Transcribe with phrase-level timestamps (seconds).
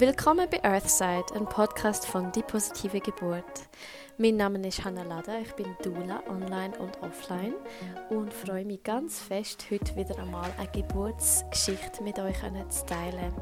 [0.00, 3.68] Willkommen bei Earthside, ein Podcast von Die positive Geburt.
[4.16, 7.54] Mein Name ist Hannah Lada, ich bin Dula online und offline
[8.08, 12.36] und freue mich ganz fest, heute wieder einmal eine Geburtsgeschichte mit euch
[12.68, 13.34] zu teilen.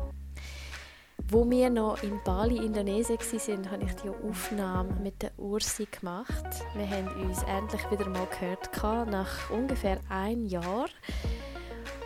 [1.28, 6.64] Wo wir noch in Bali, Indonesien waren, habe ich die Aufnahme mit der Ursi gemacht.
[6.74, 8.70] Wir haben uns endlich wieder mal gehört,
[9.10, 10.86] nach ungefähr einem Jahr.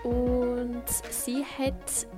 [0.02, 2.08] Und sie hat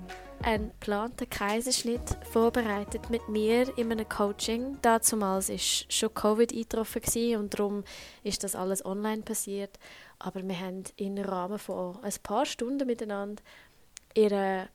[0.43, 4.79] einen geplanten Kaiserschnitt vorbereitet mit mir in einem Coaching.
[4.82, 7.84] Damals war schon Covid eingetroffen und darum
[8.25, 9.79] ist das alles online passiert.
[10.18, 13.43] Aber wir haben im Rahmen von ein paar Stunden miteinander
[14.14, 14.68] ihren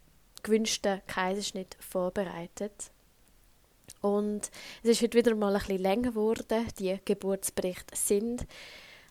[0.43, 2.91] gewünschten Kaiserschnitt vorbereitet.
[4.01, 4.51] Und
[4.83, 6.67] es ist heute wieder mal ein bisschen länger geworden.
[6.79, 8.45] Die Geburtsberichte sind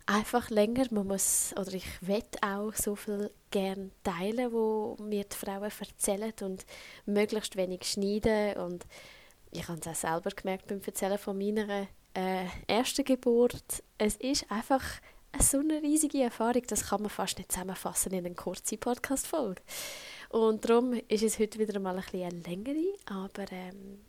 [0.07, 0.87] einfach länger.
[0.91, 6.33] Man muss, oder ich will auch so viel gerne teilen, wo mir die Frauen erzählen
[6.43, 6.65] und
[7.05, 8.57] möglichst wenig schneiden.
[8.57, 8.87] Und
[9.51, 13.83] ich habe es auch selber gemerkt beim Erzählen von meiner äh, ersten Geburt.
[13.99, 14.83] Es ist einfach
[15.39, 19.63] so eine riesige Erfahrung, das kann man fast nicht zusammenfassen in eine kurze Podcast-Folge.
[20.31, 24.01] Und darum ist es heute wieder mal ein bisschen eine längere, aber ähm,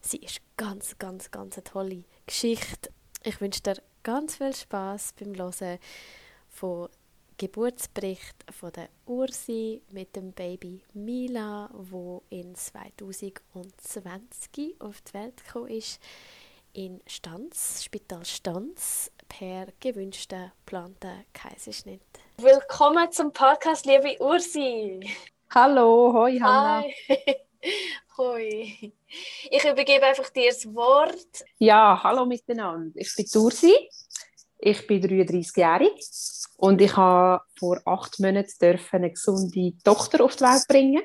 [0.00, 2.90] sie ist ganz, ganz, ganz eine tolle Geschichte.
[3.24, 5.78] Ich wünsche dir ganz viel Spaß beim Hören
[6.48, 6.88] von
[7.36, 15.68] Geburtsbericht von der Ursi mit dem Baby Mila, wo in 2020 auf die Welt gekommen
[15.68, 16.00] ist
[16.72, 22.00] in Stanz, Spital Stanz, per gewünschter geplanter Kaiserschnitt.
[22.36, 25.00] Willkommen zum Podcast, liebe Ursi.
[25.54, 26.84] Hallo, hoi Hanna.
[27.08, 27.36] Hi.
[28.18, 28.92] hoi.
[29.50, 31.44] Ich übergebe einfach dir das Wort.
[31.58, 32.92] Ja, hallo miteinander.
[32.94, 33.74] Ich bin Ursi.
[34.58, 35.92] Ich bin 33-jährig
[36.58, 41.02] und ich habe vor acht Monaten eine gesunde Tochter auf die Welt bringen.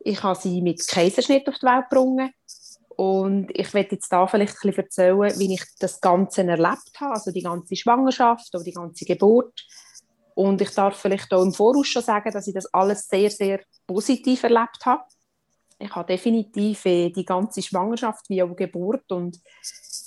[0.00, 2.34] Ich habe sie mit Kaiserschnitt auf die Welt gebracht.
[2.96, 7.14] Und ich werde jetzt da vielleicht ein bisschen erzählen, wie ich das Ganze erlebt habe,
[7.14, 9.66] also die ganze Schwangerschaft oder die ganze Geburt.
[10.34, 13.60] Und ich darf vielleicht auch im Voraus schon sagen, dass ich das alles sehr, sehr
[13.86, 15.02] positiv erlebt habe.
[15.82, 19.40] Ich habe definitiv äh, die ganze Schwangerschaft wie auch Geburt und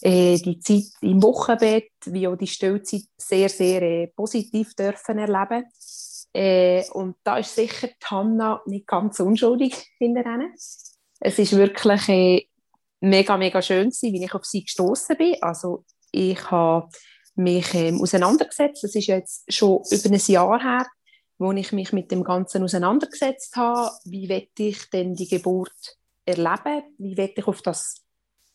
[0.02, 5.66] äh, die Zeit im Wochenbett wie auch die Stillzeit sehr, sehr äh, positiv dürfen erleben.
[6.34, 10.50] Äh, und da ist sicher die Hanna nicht ganz unschuldig hinterher.
[11.20, 12.46] Es ist wirklich äh,
[13.02, 15.36] mega, mega schön gewesen, wie ich auf sie gestoßen bin.
[15.42, 16.88] Also ich habe
[17.36, 18.84] mich ähm, auseinandergesetzt.
[18.84, 20.88] Das ist jetzt schon über ein Jahr her,
[21.38, 23.92] wo ich mich mit dem Ganzen auseinandergesetzt habe.
[24.06, 26.84] Wie werde ich denn die Geburt erleben?
[26.98, 28.02] Wie werde ich auf das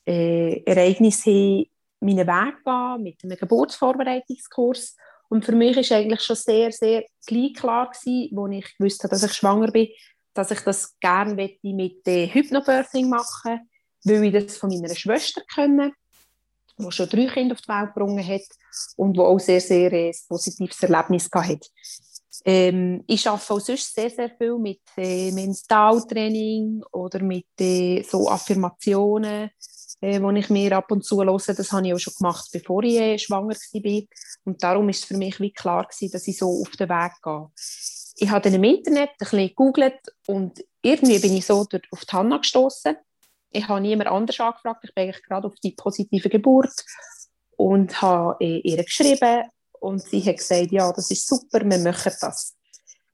[0.06, 1.66] äh, Ereignis hin
[2.00, 4.96] meinen Weg gehen mit einem Geburtsvorbereitungskurs?
[5.28, 9.10] Und für mich ist eigentlich schon sehr, sehr gleich klar gewesen, als ich gewusst habe,
[9.10, 9.88] dass ich schwanger bin,
[10.34, 13.60] dass ich das gerne mit äh, Hypnobirthing machen
[14.04, 15.92] weil ich das von meiner Schwester kenne,
[16.78, 20.14] die schon drei Kinder auf die Welt gebracht hat und die auch sehr, sehr ein
[20.28, 21.68] positives Erlebnis hatte.
[22.44, 28.30] Ähm, ich arbeite auch sonst sehr, sehr viel mit äh, Mentaltraining oder mit äh, so
[28.30, 29.50] Affirmationen,
[30.00, 31.36] äh, die ich mir ab und zu höre.
[31.36, 34.02] Das habe ich auch schon gemacht, bevor ich äh, schwanger war.
[34.44, 37.12] Und darum ist es für mich wie klar gewesen, dass ich so auf den Weg
[37.22, 37.50] gehe.
[38.16, 42.12] Ich habe dann im Internet ein bisschen gegoogelt und irgendwie bin ich so auf die
[42.12, 42.96] Hanna gestoßen.
[43.52, 44.84] Ich habe niemand anders angefragt.
[44.84, 46.84] Ich bin eigentlich gerade auf die positive Geburt
[47.56, 49.44] und habe äh, ihr geschrieben
[49.80, 52.56] und sie hat gesagt, ja, das ist super, wir machen das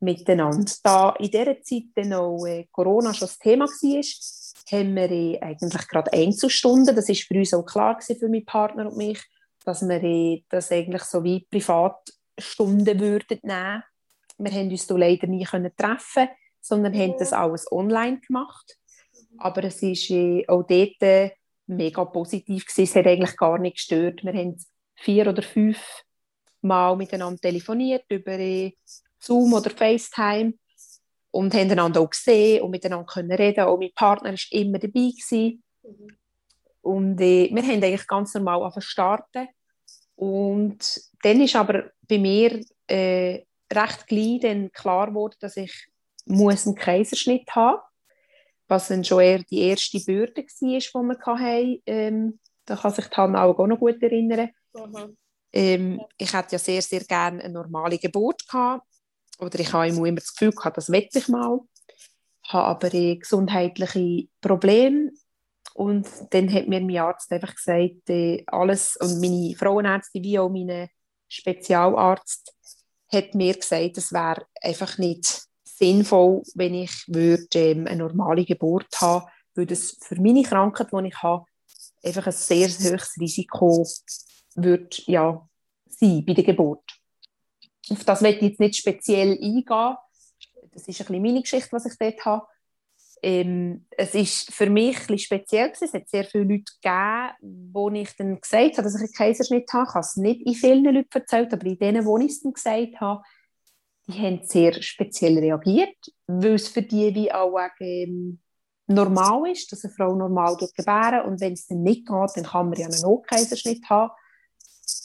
[0.01, 0.71] miteinander.
[0.83, 5.41] Da in dieser Zeit dann auch äh, Corona schon das Thema war, haben wir äh,
[5.41, 9.23] eigentlich gerade Einzelstunden, das ist für uns auch klar gewesen, für meinen Partner und mich,
[9.65, 13.83] dass wir äh, das eigentlich so wie Privatstunden würden nehmen.
[14.39, 16.29] Wir haben uns da leider nie können treffen,
[16.61, 18.77] sondern haben das alles online gemacht.
[19.39, 21.33] Aber es war auch dort
[21.67, 22.83] mega positiv gewesen.
[22.83, 24.25] Es hat eigentlich gar nicht gestört.
[24.25, 24.57] Wir haben
[24.97, 25.79] vier oder fünf
[26.67, 28.39] Mal miteinander telefoniert über
[29.19, 30.55] Zoom oder FaceTime
[31.31, 33.65] und haben einander auch gesehen und miteinander können reden.
[33.65, 35.63] Auch mein Partner war immer dabei gewesen.
[35.83, 36.17] Mhm.
[36.83, 39.49] Und äh, wir haben eigentlich ganz normal starten.
[40.15, 43.43] Und dann ist aber bei mir äh,
[43.73, 45.89] recht gleich dann klar geworden, dass ich
[46.25, 47.81] muss einen Kaiserschnitt haben
[48.69, 51.83] was dann schon eher die erste Bürde war, die wir hatten.
[51.87, 54.51] Ähm, da kann sich Hanna auch noch gut erinnern.
[54.75, 55.17] Mhm.
[55.53, 58.87] Ähm, ich hatte ja sehr, sehr gerne eine normale Geburt gehabt.
[59.39, 61.61] Oder ich habe immer das Gefühl gehabt, das will ich mal.
[62.45, 65.13] Ich habe aber äh, gesundheitliche Probleme.
[65.75, 70.49] Und dann hat mir mein Arzt einfach gesagt, äh, alles, und meine Frauenärztin wie auch
[70.49, 70.89] mein
[71.29, 72.55] Spezialarzt,
[73.13, 78.89] hat mir gesagt, es wäre einfach nicht sinnvoll, wenn ich würde, ähm, eine normale Geburt
[79.01, 81.45] habe, weil das für meine Krankheit, die ich habe,
[82.03, 83.87] einfach ein sehr hohes Risiko
[84.57, 85.49] wird, ja,
[85.87, 86.99] sein bei der Geburt.
[87.91, 89.97] Auf das möchte ich jetzt nicht speziell eingehen.
[90.73, 92.47] Das ist ein bisschen meine Geschichte, was ich dort habe.
[93.23, 95.85] Ähm, es ist für mich ein speziell gewesen.
[95.85, 99.73] Es hat sehr viele Leute gegeben, wo ich dann gesagt habe, dass ich einen Kaiserschnitt
[99.73, 99.87] habe.
[99.89, 102.53] Ich habe es nicht in vielen Leuten erzählt, aber in denen, wo ich es dann
[102.53, 103.23] gesagt habe,
[104.09, 108.39] die haben sehr speziell reagiert, weil es für die wie auch ähm,
[108.87, 112.69] normal ist, dass eine Frau normal gebären und wenn es dann nicht geht, dann kann
[112.69, 114.13] man ja einen Notkaiserschnitt haben.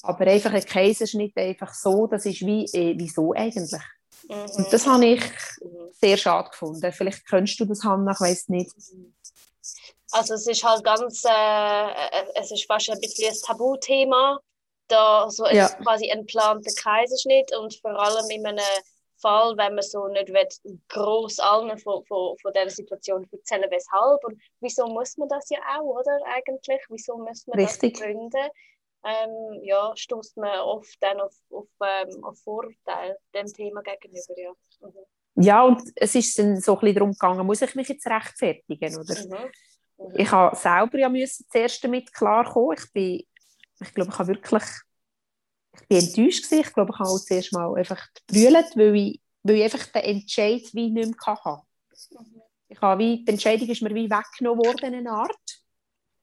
[0.03, 3.81] Aber einfach ein Kaiserschnitt einfach so, das ist wie, äh, wieso eigentlich?
[4.27, 4.49] Mhm.
[4.55, 5.23] Und das habe ich
[5.91, 6.91] sehr schade gefunden.
[6.91, 8.71] Vielleicht kennst du das, Hanna, ich weiß nicht.
[10.11, 14.39] Also es ist halt ganz, äh, äh, es ist fast ein bisschen ein Tabuthema,
[14.87, 15.69] da so ja.
[15.69, 18.59] quasi ein geplanter Kaiserschnitt und vor allem in einem
[19.21, 24.23] Fall, wenn man so nicht will, gross allen von, von, von dieser Situation erzählen, weshalb
[24.25, 26.81] und wieso muss man das ja auch, oder eigentlich?
[26.89, 27.93] Wieso muss man Richtig.
[27.93, 28.49] das begründen?
[29.03, 34.33] Ähm, ja, stoßt man oft dann auf, auf, ähm, auf Vorurteile dem Thema gegenüber.
[34.37, 34.51] Ja,
[34.81, 35.43] mhm.
[35.43, 38.97] ja und es ist dann so ein bisschen darum gegangen, muss ich mich jetzt rechtfertigen?
[38.97, 39.15] Oder?
[39.15, 39.51] Mhm.
[39.97, 40.13] Mhm.
[40.17, 42.77] Ich habe selber ja müssen zuerst damit klarkommen.
[42.77, 43.23] Ich bin,
[43.81, 44.63] ich glaube, ich habe wirklich
[45.73, 46.65] ich bin enttäuscht gewesen.
[46.67, 50.01] Ich glaube, ich habe auch zuerst mal einfach gebrüllt, weil ich, weil ich einfach den
[50.01, 51.63] Entscheid wie nicht mehr hatte.
[52.11, 52.41] Mhm.
[52.67, 55.60] Ich habe wie, die Entscheidung ist mir wie weggenommen worden, eine Art.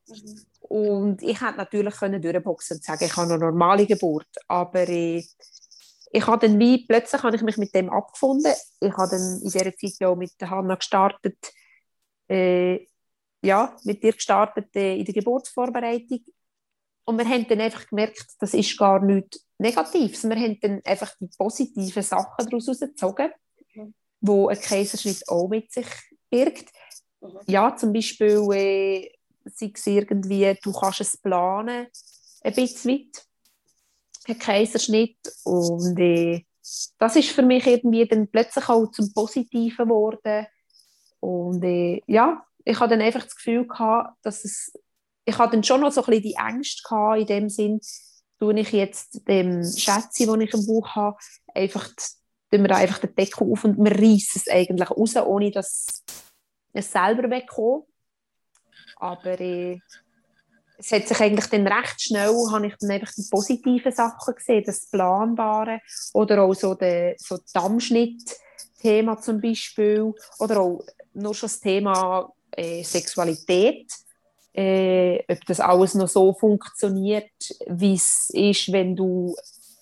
[0.09, 0.47] Mhm.
[0.61, 4.29] Und ich hätte natürlich können durchboxen und sagen, ich habe eine normale Geburt.
[4.49, 5.25] Aber äh,
[6.11, 8.53] ich habe dann wie, plötzlich habe ich mich mit dem abgefunden.
[8.81, 11.39] Ich habe dann in dieser Zeit ja auch mit Hanna gestartet,
[12.29, 12.87] äh,
[13.43, 16.21] ja, mit dir gestartet äh, in der Geburtsvorbereitung.
[17.05, 20.25] Und wir haben dann einfach gemerkt, das ist gar nichts Negatives.
[20.25, 23.31] Wir haben dann einfach die positiven Sachen daraus herausgezogen,
[23.75, 23.95] mhm.
[24.21, 25.87] wo ein Kaiserschnitt auch mit sich
[26.31, 26.69] birgt.
[27.21, 27.39] Mhm.
[27.47, 29.11] Ja, zum Beispiel äh,
[29.55, 31.87] sei es irgendwie, du kannst es planen,
[32.43, 33.27] ein bisschen weit,
[34.27, 36.45] ein Kaiserschnitt und äh,
[36.99, 40.47] das ist für mich irgendwie dann plötzlich auch zum Positiven geworden
[41.21, 44.73] und äh, ja, ich hatte dann einfach das Gefühl gehabt, dass es,
[45.25, 47.81] ich hatte dann schon noch so ein bisschen die Ängste gehabt, in dem Sinn,
[48.39, 51.17] tue ich jetzt dem Schätze, den ich im Buch habe,
[51.55, 51.89] einfach
[52.51, 56.05] tun wir einfach den Deckel auf und wir reißen es eigentlich raus, ohne dass
[56.73, 57.88] es selber wegkommt.
[59.01, 59.79] Aber äh,
[60.79, 64.65] es hat sich eigentlich dann recht schnell, habe ich dann einfach die positiven Sachen gesehen,
[64.65, 65.81] das Planbare
[66.15, 70.85] oder auch so der so Dammschnitt-Thema zum Beispiel oder auch
[71.15, 73.91] nur schon das Thema äh, Sexualität,
[74.53, 77.31] äh, ob das alles noch so funktioniert,
[77.67, 79.35] wie es ist, wenn du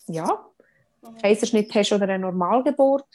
[0.06, 0.46] ja,
[1.20, 3.06] Kaiserschnitt hast oder eine Normalgeburt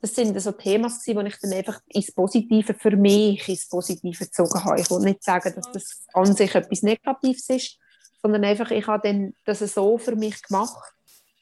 [0.00, 4.64] das sind so Themen, die ich dann einfach ins Positive für mich ins Positive gezogen
[4.64, 4.80] habe.
[4.80, 7.78] Ich will nicht sagen, dass das an sich etwas Negatives ist,
[8.22, 10.92] sondern einfach, ich habe dann das so für mich gemacht,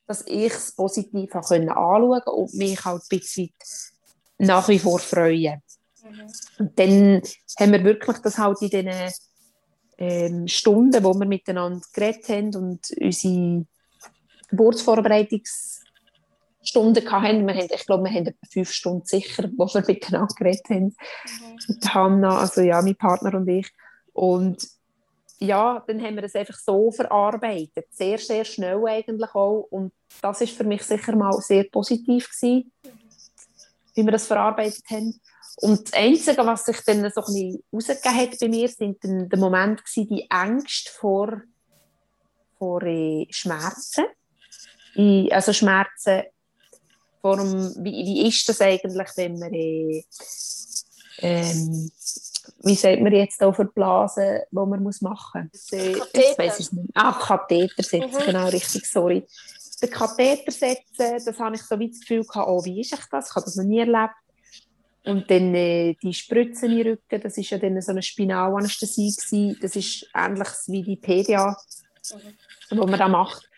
[0.06, 3.50] dass ich es positiv anschauen konnte und mich halt ein bisschen
[4.38, 5.62] nach wie vor freuen.
[6.02, 6.32] Mhm.
[6.58, 7.22] Und dann
[7.58, 9.12] haben wir wirklich das halt in diesen
[9.98, 13.66] ähm, Stunden, wo wir miteinander geredet haben und unsere
[14.48, 15.83] Geburtsvorbereitungs
[16.64, 17.46] Stunden hatten.
[17.46, 20.84] Wir haben, ich glaube, wir haben etwa fünf Stunden sicher, wo wir miteinander geredet haben.
[20.84, 21.58] Mhm.
[21.68, 23.70] Mit Hanna, also ja, mein Partner und ich.
[24.12, 24.66] Und
[25.38, 27.86] ja, dann haben wir das einfach so verarbeitet.
[27.90, 29.66] Sehr, sehr schnell eigentlich auch.
[29.70, 29.92] Und
[30.22, 32.72] das ist für mich sicher mal sehr positiv gewesen,
[33.94, 35.20] wie wir das verarbeitet haben.
[35.56, 39.28] Und das Einzige, was sich dann so ein bisschen rausgegeben hat bei mir, sind dann
[39.28, 41.42] der Moment gewesen, die Ängste vor,
[42.58, 44.04] vor äh, Schmerzen.
[45.30, 46.22] Also Schmerzen
[47.24, 50.04] Form, wie, wie ist das eigentlich, wenn man, äh,
[51.20, 51.90] ähm,
[52.64, 55.70] wie sagt man jetzt auch für Blasen, die man muss machen muss?
[55.70, 56.58] Katheter.
[56.58, 56.90] Ich nicht.
[56.92, 58.26] Ah, Katheter setzen, mhm.
[58.26, 59.26] genau, richtig, sorry.
[59.80, 63.06] Den Katheter setzen, das habe ich so wie das Gefühl gehabt, oh, wie ist ich
[63.10, 63.30] das?
[63.30, 64.12] Ich habe das noch nie erlebt.
[65.06, 69.56] Und dann äh, die Spritzen in den Rücken, das war ja dann so eine Spinalanästhesie
[69.62, 71.56] Das ist ähnlich wie die PDA,
[72.70, 72.78] mhm.
[72.78, 73.48] wo man da macht.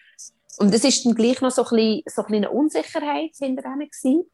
[0.58, 4.25] Und es ist dann gleich noch so ein bisschen, so ein eine Unsicherheit hinter ihnen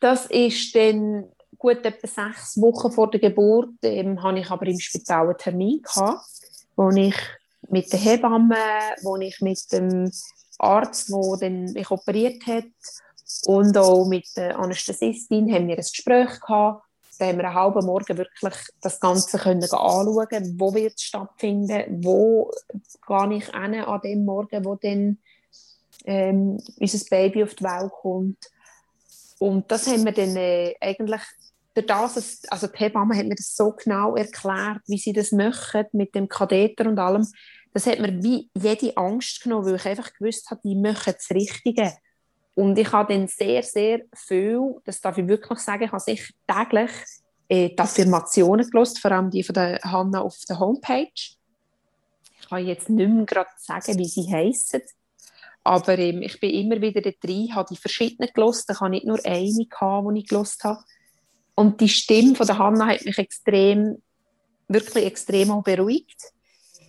[0.00, 4.78] Das ist dann gut etwa sechs Wochen vor der Geburt, ähm, hatte ich aber im
[4.78, 6.24] Spital einen Termin gehabt,
[6.76, 7.16] wo ich
[7.68, 8.56] mit der Hebamme,
[9.02, 10.10] wo ich mit dem
[10.58, 12.64] Arzt, der mich operiert hat,
[13.46, 16.85] und auch mit der Anästhesistin haben wir ein Gespräch gehabt.
[17.18, 22.04] Da haben wir einen halben Morgen wirklich das Ganze können anschauen, wo wird es stattfinden,
[22.04, 22.50] wo
[23.06, 25.18] gehe ich hin an dem Morgen, wo dann
[26.04, 28.38] ähm, unser Baby auf die Welt kommt.
[29.38, 31.22] Und das haben wir dann äh, eigentlich
[31.74, 35.84] durch das, also die Hebamme hat mir das so genau erklärt, wie sie das machen
[35.92, 37.26] mit dem Katheter und allem.
[37.74, 41.30] Das hat mir wie jede Angst genommen, weil ich einfach gewusst habe, die machen das
[41.30, 41.92] Richtige.
[42.56, 46.32] Und ich habe dann sehr, sehr viel, das darf ich wirklich sagen, ich habe sicher
[46.48, 46.90] täglich
[47.48, 51.12] äh, die Affirmationen gelesen, vor allem die von der Hanna auf der Homepage.
[52.40, 54.80] Ich kann jetzt nicht mehr gerade sagen, wie sie heissen.
[55.64, 58.64] Aber ähm, ich bin immer wieder da drin, habe die verschiedenen gelesen.
[58.70, 59.68] Ich habe nicht nur eine, die
[60.18, 60.84] ich gelesen habe.
[61.56, 64.00] Und die Stimme von der Hanna hat mich extrem,
[64.66, 66.32] wirklich extrem beruhigt.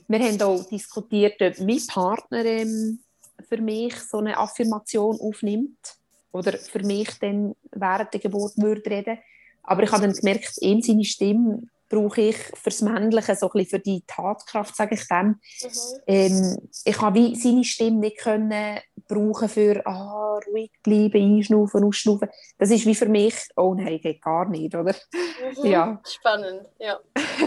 [0.07, 2.99] Wir haben auch diskutiert, ob mein Partner ähm,
[3.47, 5.97] für mich so eine Affirmation aufnimmt
[6.31, 9.17] oder für mich dann während der Geburt würde reden.
[9.63, 13.69] Aber ich habe dann gemerkt, ihm seine Stimme brauche ich fürs Männliche, so ein bisschen
[13.69, 15.27] für die Tatkraft, sage ich dem.
[15.27, 15.39] Mhm.
[16.07, 22.29] Ähm, ich habe wie seine Stimme nicht können brauchen für ah, ruhig bleiben, einschnaufen, ausschnaufen.
[22.57, 24.93] Das ist wie für mich, oh nein, geht gar nicht, oder?
[25.57, 25.65] Mhm.
[25.65, 26.01] Ja.
[26.05, 26.99] Spannend, ja.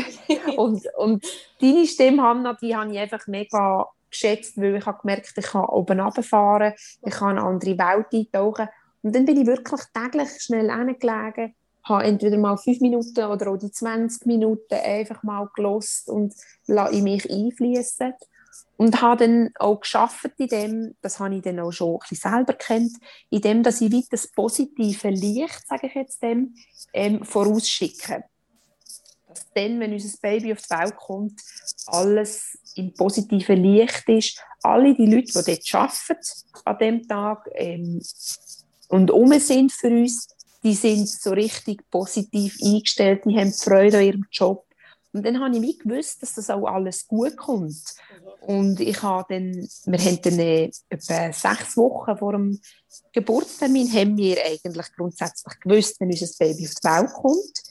[0.57, 1.27] und, und
[1.61, 5.65] deine Stimme, Hanna, die habe ich einfach mega geschätzt, weil ich habe gemerkt, ich kann
[5.65, 6.75] oben runterfahren,
[7.05, 8.69] ich kann eine andere Welt eintauchen.
[9.03, 13.57] Und dann bin ich wirklich täglich schnell hingelegen habe entweder mal fünf Minuten oder auch
[13.57, 16.35] die 20 Minuten einfach mal gelost und
[16.67, 18.13] in mich einfließen
[18.77, 22.31] und habe dann auch geschafft in dem, das habe ich dann auch schon ein bisschen
[22.31, 22.93] selber kennt,
[23.29, 26.55] in dem, dass ich das positive Licht, sage ich jetzt dem,
[26.93, 28.25] ähm, vorausschicke.
[29.29, 31.41] Dass dann, wenn unser Baby auf die Welt kommt,
[31.87, 34.43] alles im positiven Licht ist.
[34.63, 36.21] Alle die Leute, die dort arbeiten
[36.65, 38.01] an dem Tag ähm,
[38.89, 40.29] und um sind für uns,
[40.63, 44.67] die sind so richtig positiv eingestellt, die haben Freude an ihrem Job.
[45.13, 47.83] Und dann habe ich wie gewusst, dass das auch alles gut kommt.
[48.43, 52.61] Und ich habe dann, wir haben dann äh, etwa sechs Wochen vor dem
[53.13, 57.70] Geburtstermin haben wir eigentlich grundsätzlich gewusst, wenn unser Baby auf die Welt kommt.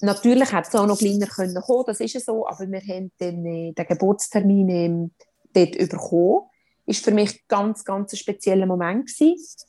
[0.00, 3.44] Natürlich hätte es auch noch kleiner können kommen, das ist so, aber wir haben dann
[3.44, 5.10] äh, den Geburtstermin ähm,
[5.52, 6.46] dort bekommen.
[6.86, 9.66] War für mich ein ganz, ganz spezieller Moment gewesen,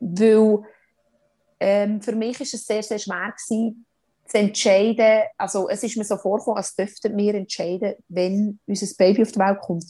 [0.00, 0.62] weil
[1.58, 3.86] ähm, für mich ist es sehr, sehr schwer gewesen,
[4.26, 9.22] zu entscheiden, also es ist mir so vorgekommen, als dürften wir entscheiden, wenn unser Baby
[9.22, 9.86] auf die Welt kommt.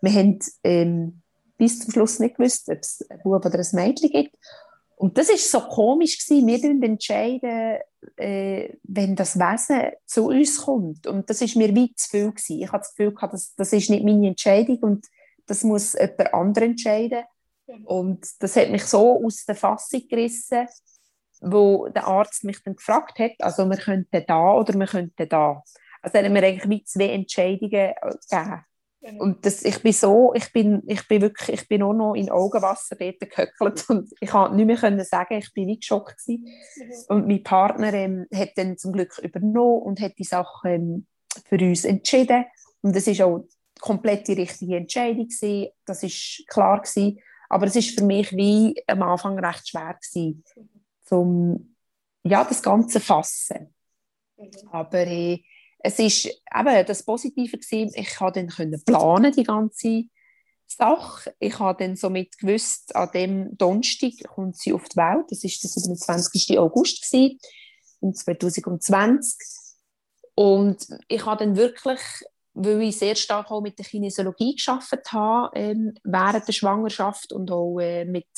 [0.00, 1.22] Wir haben ähm,
[1.56, 4.36] bis zum Schluss nicht gewusst, ob es ein Bub oder ein Mädchen gibt.
[4.98, 6.46] Und das ist so komisch gewesen.
[6.48, 7.78] Wir entscheiden,
[8.16, 11.06] äh, wenn das Wesen zu uns kommt.
[11.06, 12.60] Und das ist mir wie zu viel gewesen.
[12.60, 15.06] Ich hatte das Gefühl das, das ist nicht meine Entscheidung und
[15.46, 17.24] das muss jemand anderes entscheiden.
[17.84, 20.66] Und das hat mich so aus der Fassung gerissen,
[21.40, 25.62] wo der Arzt mich dann gefragt hat, also wir könnten da oder wir könnten da.
[26.02, 27.94] Also haben wir eigentlich wie zwei Entscheidungen äh,
[28.30, 28.64] gegeben.
[29.00, 29.20] Mhm.
[29.20, 32.30] Und das, ich bin so, ich bin, ich bin wirklich, ich bin auch noch in
[32.30, 36.44] Augenwasser dort gehöckelt und ich konnte nicht mehr können sagen, ich bin wie geschockt gewesen.
[36.76, 36.92] Mhm.
[37.08, 41.06] Und mein Partner ähm, hat dann zum Glück übernommen und hat die Sachen ähm,
[41.48, 42.44] für uns entschieden.
[42.82, 43.44] Und das ist auch
[43.80, 45.70] komplett die richtige Entscheidung gewesen.
[45.84, 47.20] Das ist klar gewesen.
[47.48, 50.44] Aber es ist für mich wie am Anfang recht schwer gewesen.
[50.56, 50.78] Mhm
[51.08, 51.76] zum
[52.22, 53.74] ja, das Ganze fassen.
[54.36, 54.50] Mhm.
[54.70, 55.42] Aber äh,
[55.80, 60.04] es ist eben das Positive gewesen, ich konnte dann können planen die ganze
[60.66, 61.34] Sache.
[61.38, 65.26] Ich habe dann somit gewusst, an dem Donnerstag kommt sie auf die Welt.
[65.30, 66.58] Das ist der 27.
[66.58, 67.38] August gewesen,
[68.00, 69.36] im 2020.
[70.34, 72.00] Und ich habe dann wirklich,
[72.54, 77.50] weil ich sehr stark auch mit der Kinesiologie geschafft habe ähm, während der Schwangerschaft und
[77.50, 78.28] auch äh, mit,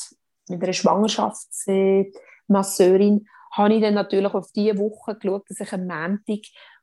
[0.49, 2.11] mit einer Schwangerschafts äh,
[2.47, 6.41] Masseurin, habe ich dann natürlich auf diese Woche geschaut, dass ich am Montag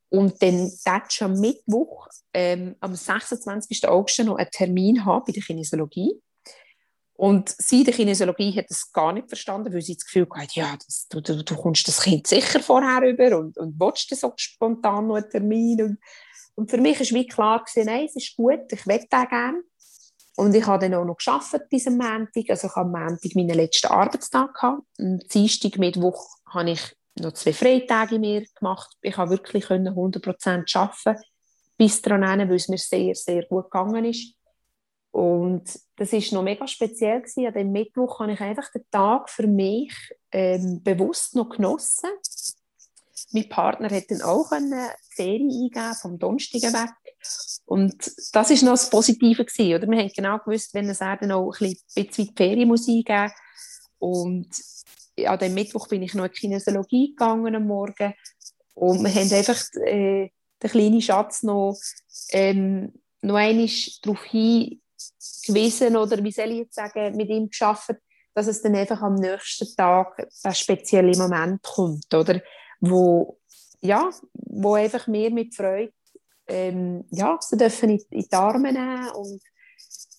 [0.10, 0.72] und dann
[1.10, 3.88] schon am Mittwoch, ähm, am 26.
[3.88, 6.22] August, noch einen Termin habe bei der Kinesiologie.
[7.14, 10.78] Und sie, der Kinesiologie, hat das gar nicht verstanden, weil sie das Gefühl hatte, ja,
[10.78, 15.08] das, du, du, du kommst das Kind sicher vorher über und, und willst so spontan
[15.08, 15.82] noch einen Termin.
[15.82, 15.98] Und,
[16.56, 19.64] und für mich war wie klar, gewesen, nein, es ist gut, ich will den gerne.
[20.36, 22.48] Und ich habe dann auch noch geschafft bis am Montag.
[22.50, 24.84] Also ich habe am Montag meinen letzten Arbeitstag gehabt.
[25.00, 28.96] Am Dienstag, Mittwoch habe ich noch zwei Freitage mehr gemacht.
[29.02, 31.22] Ich habe wirklich 100% arbeiten
[31.78, 34.34] bis daran, weil es mir sehr, sehr gut gegangen ist.
[35.12, 35.64] Und
[35.96, 37.48] das ist noch mega speziell gewesen.
[37.48, 39.94] An dem Mittwoch habe ich einfach den Tag für mich
[40.32, 42.10] ähm, bewusst noch genossen.
[43.32, 46.92] Mein Partner hat dann auch eine Ferien eingeben vom Donnerstag weg.
[47.66, 49.92] Und das war noch das Positive gewesen, oder?
[49.92, 53.32] Wir haben genau gewusst, wenn es dann auch ein bisschen Ferien muss eingeben
[54.00, 54.48] und
[55.26, 58.14] an dem Mittwoch bin ich noch in die Kinesiologie gegangen am Morgen
[58.74, 60.30] und wir haben einfach äh,
[60.62, 61.78] den kleinen Schatz noch,
[62.32, 63.70] ähm, noch einmal
[64.04, 67.96] darauf hingewiesen oder wie soll ich jetzt sagen, mit ihm geschafft,
[68.34, 72.42] dass es dann einfach am nächsten Tag der spezielle Moment kommt, oder?
[72.80, 73.40] wo,
[73.82, 75.94] ja, wo einfach mehr mit Freude
[76.48, 79.42] ähm, ja, sie dürfen in, in die Arme nehmen und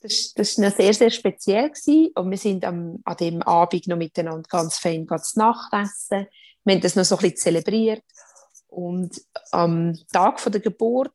[0.02, 1.70] das, das war sehr, sehr speziell.
[1.70, 2.10] Gewesen.
[2.14, 6.26] Und wir sind am, an dem Abend noch miteinander ganz fein ganz Nachtessen.
[6.64, 8.04] Wir haben das noch so ein bisschen zelebriert.
[8.68, 11.14] Und am Tag von der Geburt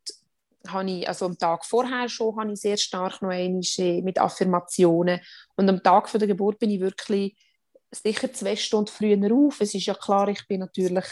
[0.67, 4.19] habe ich, also am Tag vorher schon, habe ich sehr stark noch einmal äh, mit
[4.19, 5.19] Affirmationen.
[5.55, 7.37] Und am Tag von der Geburt bin ich wirklich
[7.91, 9.61] sicher zwei Stunden früher auf.
[9.61, 11.05] Es ist ja klar, ich bin natürlich,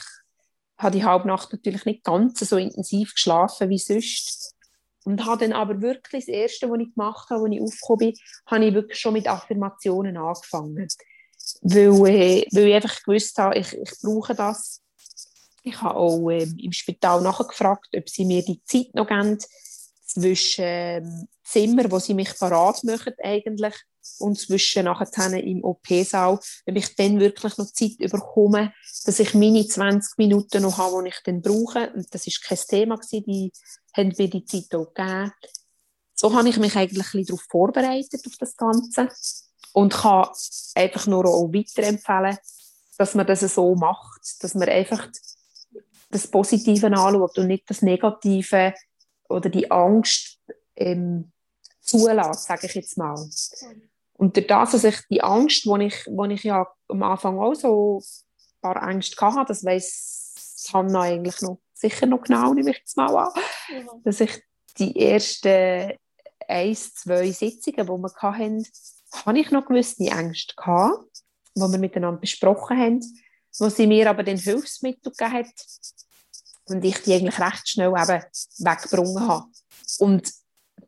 [0.77, 4.55] habe die halbe Nacht natürlich nicht ganz so intensiv geschlafen wie sonst.
[5.03, 8.13] Und habe dann aber wirklich das Erste, was ich gemacht habe, als ich aufgekommen bin,
[8.45, 10.87] habe ich wirklich schon mit Affirmationen angefangen.
[11.61, 14.81] Weil, äh, weil ich einfach gewusst habe, ich, ich brauche das.
[15.63, 19.37] Ich habe auch äh, im Spital nachgefragt, ob sie mir die Zeit noch geben
[20.05, 23.75] zwischen ähm, Zimmer, wo sie mich parat machen eigentlich,
[24.19, 28.73] und zwischen nachher im OP-Saal, wenn ich dann wirklich noch Zeit bekomme,
[29.05, 31.91] dass ich meine 20 Minuten noch habe, die ich dann brauche.
[31.93, 33.51] Und das war kein Thema, gewesen, die
[33.93, 35.31] haben mir die Zeit auch gegeben.
[36.13, 39.09] So habe ich mich eigentlich ein bisschen darauf vorbereitet, auf das Ganze.
[39.73, 40.27] Und kann
[40.75, 42.37] einfach nur auch weiterempfehlen,
[42.97, 45.07] dass man das so macht, dass man einfach
[46.09, 48.73] das Positive anschaut und nicht das Negative
[49.29, 50.39] oder die Angst
[50.75, 51.31] ähm,
[51.79, 53.15] zulässt, sage ich jetzt mal.
[54.13, 57.55] Und durch das, dass ich die Angst, die ich, wo ich ja am Anfang auch
[57.55, 62.77] so ein paar Ängste hatte, das weiss Hanna eigentlich noch sicher noch genau, nehme ich
[62.77, 63.31] jetzt mal an,
[63.69, 63.85] ja.
[64.03, 64.41] dass ich
[64.77, 65.97] die ersten
[66.47, 68.65] ein, zwei Sitzungen, die wir hatten,
[69.25, 71.23] habe ich noch gewisse Ängste gehabt,
[71.55, 73.01] die wir miteinander besprochen haben,
[73.59, 75.65] wo sie mir aber den Hilfsmittel gegeben hat
[76.65, 78.23] und ich die eigentlich recht schnell eben
[78.59, 79.45] weggebrungen habe.
[79.99, 80.31] Und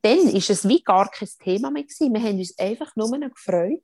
[0.02, 2.14] dann war es wie gar kein Thema mehr gewesen.
[2.14, 3.84] Wir haben uns einfach nur noch gefreut,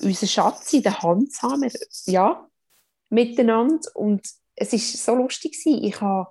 [0.00, 1.70] unseren Schatz in der Hand zu haben,
[2.06, 2.46] ja,
[3.10, 3.88] miteinander.
[3.94, 5.56] Und es war so lustig.
[5.64, 6.28] Ich habe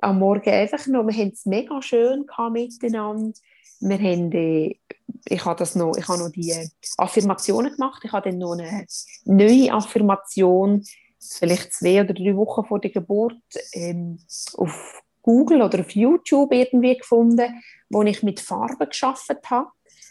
[0.00, 3.32] am Morgen einfach noch, wir haben es mega schön miteinander.
[3.80, 4.78] Wir haben, äh,
[5.26, 6.54] ich habe das noch, ich habe noch die
[6.96, 8.02] Affirmationen gemacht.
[8.04, 8.86] Ich habe dann noch eine
[9.24, 10.84] neue Affirmation,
[11.20, 13.36] vielleicht zwei oder drei Wochen vor der Geburt,
[13.72, 14.18] ähm,
[14.56, 19.68] auf Google oder auf YouTube irgendwie gefunden, wo ich mit Farben geschafft habe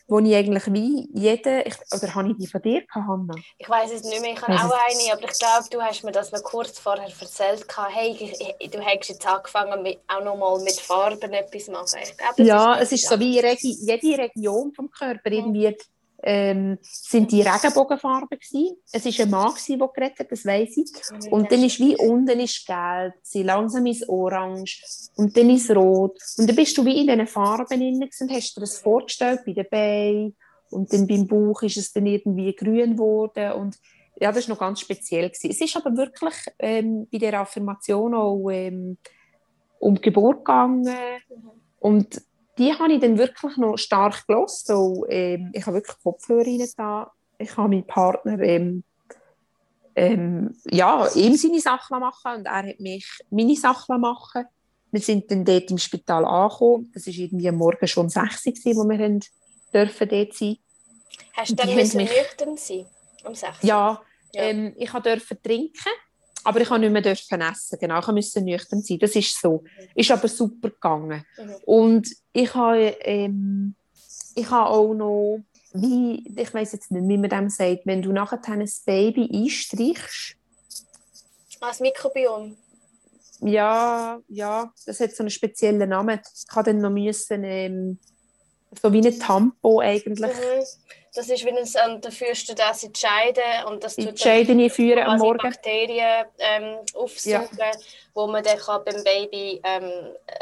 [0.08, 3.34] wo ich eigentlich wie jede, ich, oder habe ich die von dir Hanna?
[3.58, 6.12] Ich weiß es nicht mehr, ich habe auch eine, aber ich glaube, du hast mir
[6.12, 8.16] das noch kurz vorher erzählt, hey,
[8.60, 12.00] ich, du hast jetzt angefangen, mit, auch nochmal mit Farben etwas zu machen.
[12.18, 15.76] Glaube, ja, ist es ist so wie jede Region vom Körper irgendwie
[16.24, 18.78] ähm, sind die Regenbogenfarben gewesen.
[18.92, 21.32] Es war ein Mann, der geredet hat, das weiss ich.
[21.32, 24.82] Und dann ist wie unten ist gelb, langsam ist orange
[25.16, 26.18] und dann ist rot.
[26.38, 29.54] Und dann bist du wie in diesen Farben drin und hast dir das vorgestellt bei
[29.54, 30.36] den Beinen
[30.70, 33.78] und dann beim Bauch ist es dann irgendwie grün geworden und
[34.20, 35.30] ja, das war noch ganz speziell.
[35.30, 35.50] Gewesen.
[35.50, 38.98] Es ist aber wirklich ähm, bei der Affirmation auch ähm,
[39.80, 41.52] um die Geburt gegangen mhm.
[41.80, 42.22] und
[42.58, 44.68] die habe ich dann wirklich noch stark gelost.
[44.68, 47.12] So, ähm, ich habe wirklich Kopfhörer da.
[47.38, 48.84] Ich habe meinen Partner ähm,
[49.96, 54.46] ähm, ja, ihm seine Sachen machen und er hat mich meine Sachen machen.
[54.92, 56.92] Wir sind dann dort im Spital angekommen.
[56.94, 59.20] Das war irgendwie am Morgen schon um 6 Uhr, wo wir haben
[59.74, 60.58] dürfen dort sein
[61.36, 62.10] Hast du dann müssen mich...
[62.10, 62.86] nüchtern sein?
[63.24, 64.02] Um 6 Ja,
[64.34, 64.42] ja.
[64.42, 65.92] Ähm, ich durfte trinken.
[66.44, 67.78] Aber ich konnte nicht mehr dürfen essen.
[67.80, 69.00] Genau, ich musste nüchtern sein.
[69.00, 69.64] Das ist so.
[69.96, 71.24] Ist aber super gegangen.
[71.38, 71.56] Mhm.
[71.66, 73.76] Und ich habe, ähm,
[74.36, 75.40] ich habe auch noch,
[75.74, 80.36] wie, ich weiß jetzt nicht, wie man dem sagt, wenn du nachher ein Baby einstrichst.
[81.60, 82.58] Als Mikrobiom?
[83.40, 86.20] Ja, ja, das hat so einen speziellen Namen.
[86.24, 88.00] Ich habe dann noch müssen, ähm,
[88.82, 90.34] so wie ein Tampo eigentlich.
[90.34, 95.04] Mhm das ist, wenn es ähm, dafür du das entscheiden und das tut Scheiden führen
[95.04, 95.38] am Morgen.
[95.38, 97.72] Bakterien ähm, aufsuchen, ja.
[98.16, 99.92] wo man dann kann beim Baby ähm,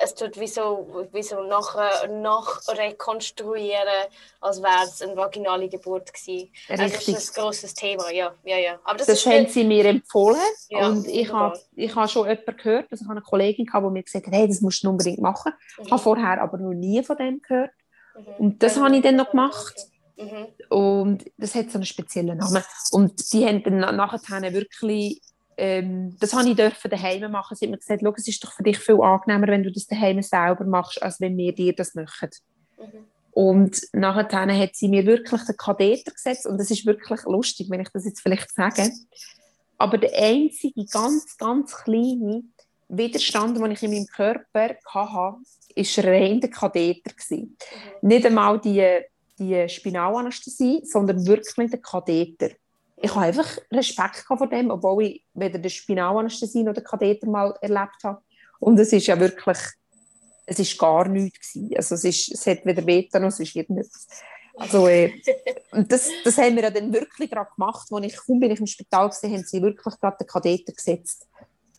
[0.02, 1.76] es tut wie so, wie so nach,
[2.10, 4.08] nach rekonstruieren,
[4.40, 6.50] als wäre es eine vaginale Geburt gewesen.
[6.70, 8.80] Also das ist ein grosses Thema, ja, ja, ja.
[8.86, 12.58] Aber das, das haben sie mir empfohlen ja, und ich habe ich habe schon jemanden
[12.58, 14.90] gehört, also ich habe eine Kollegin gehabt, die mir gesagt hat, hey, das musst du
[14.90, 15.52] unbedingt machen.
[15.78, 15.86] Mhm.
[15.86, 17.72] Ich habe vorher aber noch nie von dem gehört.
[18.16, 18.34] Mhm.
[18.38, 19.91] Und das habe ich dann noch gemacht.
[20.22, 20.48] Mhm.
[20.70, 22.64] Und das hat so einen speziellen Namen.
[22.92, 25.22] Und die haben dann nachher wirklich,
[25.58, 27.56] ähm, das habe ich dürfen daheim machen.
[27.56, 30.22] Sie haben mir gesagt, es ist doch für dich viel angenehmer, wenn du das daheim
[30.22, 32.30] selber machst, als wenn wir dir das machen.
[32.78, 33.06] Mhm.
[33.34, 37.80] Und nachher hat sie mir wirklich den Katheter gesetzt und das ist wirklich lustig, wenn
[37.80, 38.92] ich das jetzt vielleicht sage.
[39.78, 42.44] Aber der einzige ganz, ganz kleine
[42.90, 47.14] Widerstand, den ich in meinem Körper hatte, war rein der Katheter.
[47.30, 47.56] Mhm.
[48.02, 49.02] Nicht einmal die
[49.42, 52.50] die Spinalanästhesie, sondern wirklich den Katheter.
[52.98, 57.58] ich habe einfach Respekt vor dem, obwohl ich weder den Spinalanästhesie noch den Katheter mal
[57.62, 58.22] erlebt habe.
[58.60, 59.58] Und es ist ja wirklich,
[60.46, 61.58] es ist gar nichts.
[61.76, 64.08] Also es, ist, es hat weder Beta noch es ist irgendetwas.
[64.56, 65.12] Also, äh,
[65.72, 68.68] das, das haben wir ja dann wirklich gerade gemacht, als ich kaum bin ich im
[68.68, 71.28] Spital war, haben sie wirklich gerade den Katheter gesetzt.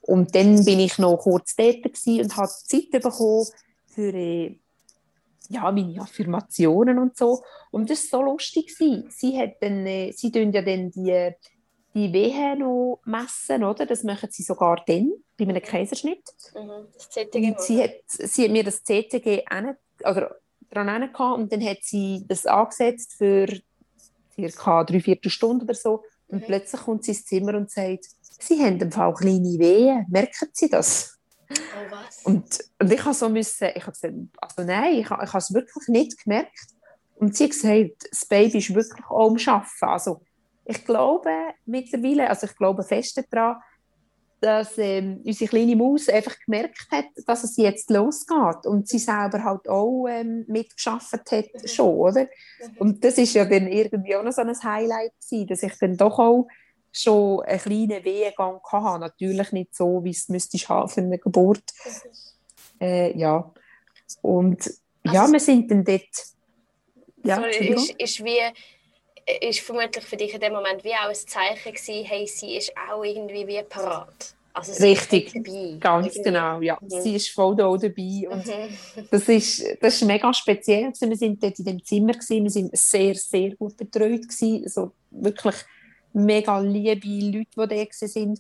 [0.01, 3.47] Und dann bin ich noch kurz dort und habe Zeit bekommen
[3.87, 4.59] für äh,
[5.53, 7.43] ja, meine Affirmationen und so.
[7.71, 8.75] Und das war so lustig.
[8.77, 11.31] Sie, hat dann, äh, sie tun ja dann die,
[11.95, 13.87] die Wehen noch messen, oder?
[13.87, 16.23] Das machen sie sogar dann, bei einem Kaiserschnitt.
[16.55, 17.49] Mhm, das CTG.
[17.49, 20.37] Und sie, hat, sie hat mir das CTG an, oder
[20.71, 23.47] dran und dann hat sie das angesetzt für
[24.35, 26.03] circa drei, vier Stunden oder so.
[26.29, 26.47] Und mhm.
[26.47, 28.07] plötzlich kommt sie ins Zimmer und sagt,
[28.39, 30.07] sie haben im Fall kleine Wehen.
[30.09, 31.19] Merken Sie das?
[31.59, 32.23] Oh, was?
[32.25, 35.39] Und, und ich habe so müssen, ich habe gesagt, also nein, ich, habe, ich habe
[35.39, 36.67] es wirklich nicht gemerkt.
[37.17, 39.69] Und sie hat gesagt, das Baby ist wirklich auch am Arbeiten.
[39.83, 40.21] Also
[40.65, 41.31] ich glaube
[41.67, 43.57] mittlerweile, also ich glaube fest daran,
[44.43, 49.45] dass ähm, unsere kleine Maus einfach gemerkt hat, dass es jetzt losgeht und sie selber
[49.45, 51.67] halt auch ähm, mitgeschafft hat mhm.
[51.69, 52.23] schon, oder?
[52.23, 52.77] Mhm.
[52.79, 55.97] Und das ist ja dann irgendwie auch noch so ein Highlight gewesen, dass ich dann
[55.97, 56.49] doch auch
[56.93, 59.01] schon einen kleinen Wehegang hatte.
[59.01, 61.65] Natürlich nicht so, wie es müsste haben für eine Geburt.
[62.81, 63.51] Äh, ja.
[64.21, 66.03] Und also, ja, wir sind dann dort...
[67.25, 68.41] Ja, sorry, ist, ist, wie,
[69.41, 72.73] ist vermutlich für dich in dem Moment wie auch ein Zeichen gewesen, hey, sie ist
[72.91, 74.35] auch irgendwie wie parat.
[74.55, 75.33] Also Richtig,
[75.81, 76.23] ganz irgendwie.
[76.23, 76.77] genau, ja.
[76.81, 77.01] Mhm.
[77.01, 79.07] Sie ist voll da dabei und mhm.
[79.11, 80.93] das, ist, das ist mega speziell.
[81.01, 82.45] Wir waren dort in dem Zimmer, gewesen.
[82.45, 84.29] wir waren sehr, sehr gut betreut.
[84.29, 84.63] Gewesen.
[84.65, 85.55] Also wirklich
[86.13, 88.39] mega liebe Leute, die da waren.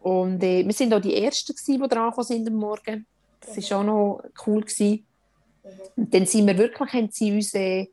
[0.00, 3.06] Und äh, wir waren auch die Ersten, die dran sind am Morgen.
[3.40, 3.88] Das war mhm.
[3.88, 4.62] auch noch cool.
[4.62, 5.06] Gewesen.
[5.96, 6.10] Mhm.
[6.10, 7.86] Dann sind wir wirklich, haben sie uns äh,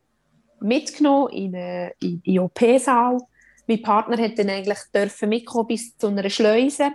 [0.59, 3.17] mitgenommen in, äh, in den OP-Saal.
[3.67, 6.91] Mein Partner hat dann eigentlich dürfen mitkommen bis zu einer Schleuse,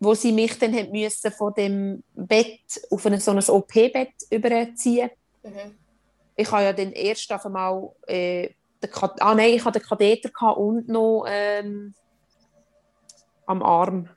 [0.00, 5.10] wo sie mich dann haben müssen von dem Bett auf ein, so ein OP-Bett überziehen.
[5.42, 5.74] Mhm.
[6.36, 8.50] Ich habe ja dann erst einmal äh,
[8.92, 11.94] ah nein, ich hatte den Katheter und noch ähm,
[13.46, 14.08] am Arm.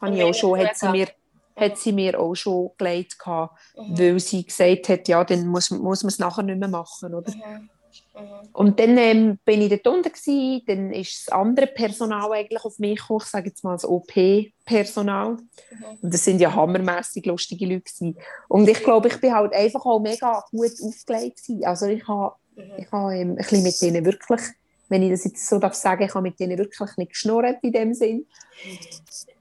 [0.00, 1.08] Habe ich auch schon, hat sie, mir,
[1.56, 3.98] hat sie mir auch schon gelegt, mhm.
[3.98, 7.14] weil sie gesagt hat, ja, dann muss, muss man es nachher nicht mehr machen.
[7.14, 7.32] Oder?
[7.32, 7.68] Mhm.
[8.14, 8.48] Mhm.
[8.52, 12.78] Und dann ähm, bin ich dort unten, gewesen, dann ist das andere Personal eigentlich auf
[12.78, 15.32] mich gekommen, ich sage jetzt mal das OP-Personal.
[15.32, 15.38] Mhm.
[16.02, 18.18] Und das sind ja hammermässig lustige Leute gewesen.
[18.48, 21.64] Und ich glaube, ich bin halt einfach auch mega gut aufgelegt gewesen.
[21.64, 22.34] Also ich habe.
[22.76, 24.40] Ich habe ein bisschen mit denen wirklich,
[24.88, 27.72] wenn ich das jetzt so darf sagen, ich habe mit denen wirklich nicht geschnurrt in
[27.72, 28.26] dem Sinn.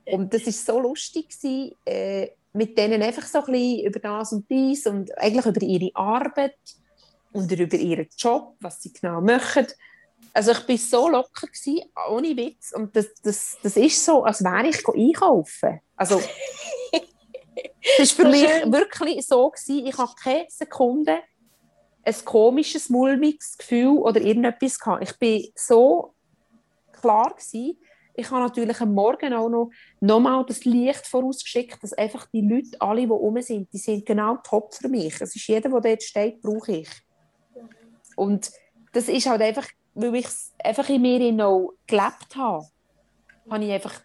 [0.05, 4.31] Und das war so lustig, gewesen, äh, mit denen einfach so ein bisschen über das
[4.31, 6.57] und dies und eigentlich über ihre Arbeit
[7.33, 9.67] und über ihren Job, was sie genau machen.
[10.33, 12.71] Also ich war so locker, gewesen, ohne Witz.
[12.73, 15.81] Und das, das, das ist so, als wäre ich einkaufen.
[15.95, 16.21] Also,
[17.97, 21.19] das war für mich wirklich so, gewesen, ich habe keine Sekunde
[22.07, 25.03] ein komisches, mulmiges Gefühl oder irgendetwas gehabt.
[25.03, 26.13] Ich bin so
[26.93, 27.77] klar gewesen.
[28.15, 32.79] Ich habe natürlich am Morgen auch noch nochmal das Licht vorausgeschickt, dass einfach die Leute,
[32.79, 35.19] alle, die rum sind, die sind genau top für mich.
[35.19, 36.89] Es ist jeder, der dort steht, brauche ich.
[38.15, 38.51] Und
[38.93, 42.65] das ist halt einfach, weil ich es einfach in mir noch gelebt habe,
[43.49, 44.01] habe ich, einfach,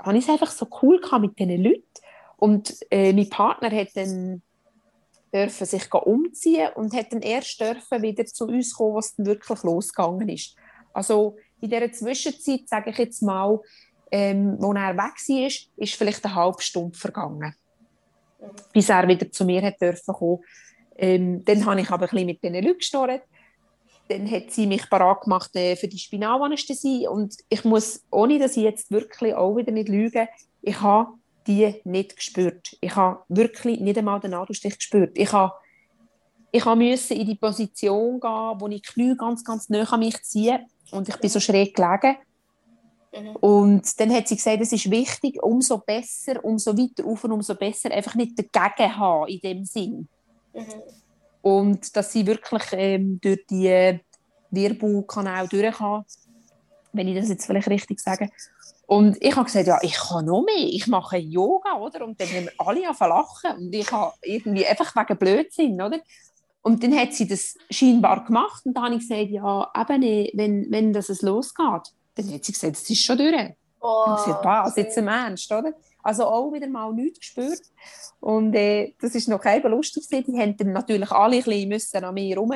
[0.00, 1.84] habe ich es einfach so cool mit diesen Leuten.
[2.36, 4.42] Und äh, mein Partner hat dann
[5.32, 9.62] dürfen sich umziehen und hat dann erst dürfen wieder zu uns kommen, was dann wirklich
[9.62, 10.54] losgegangen ist.
[10.92, 13.60] Also in dieser Zwischenzeit, sage ich jetzt mal,
[14.10, 17.54] ähm, wo er weg war, ist vielleicht eine halbe Stunde vergangen,
[18.72, 20.40] bis er wieder zu mir hat dürfen kommen.
[20.96, 23.22] Ähm, dann habe ich aber ein bisschen mit diesen Leuten geschnurrt.
[24.08, 28.56] Dann hat sie mich parat gemacht äh, für die Spinalanästhesie und ich muss, ohne dass
[28.56, 30.28] ich jetzt wirklich auch wieder nicht lüge,
[30.60, 31.14] ich habe
[31.46, 32.76] die nicht gespürt.
[32.80, 35.16] Ich habe wirklich nicht einmal den Nadelstich gespürt.
[35.18, 35.52] Ich habe,
[36.50, 40.00] ich habe müssen in die Position gehen, wo ich die Knie ganz, ganz nah an
[40.00, 42.16] mich ziehe und ich bin so schräg gelegen.
[43.12, 43.36] Mhm.
[43.36, 47.54] Und dann hat sie gesagt, es ist wichtig, umso besser, umso weiter auf und umso
[47.54, 50.08] besser, einfach nicht dagegen haben in dem Sinn.
[50.54, 50.64] Mhm.
[51.42, 54.00] Und dass sie wirklich ähm, durch die
[54.50, 56.04] Wirbelkanal durch kann,
[56.92, 58.30] wenn ich das jetzt vielleicht richtig sage.
[58.92, 62.04] Und ich habe gesagt, ja, ich kann noch mehr, ich mache Yoga, oder?
[62.04, 65.98] Und dann haben wir alle auf lachen und ich habe irgendwie einfach wegen Blödsinn, oder?
[66.60, 70.66] Und dann hat sie das scheinbar gemacht und dann habe ich gesagt, ja, eben, wenn,
[70.70, 73.54] wenn das losgeht, dann hat sie gesagt, es ist schon durch.
[73.80, 75.72] Oh, und ich gesagt, was, jetzt im Ernst, oder?
[76.02, 77.62] Also auch wieder mal nichts gespürt.
[78.20, 80.04] Und äh, das ist noch kein lustig.
[80.06, 82.52] Die haben dann natürlich alle ein bisschen müssen an mir herum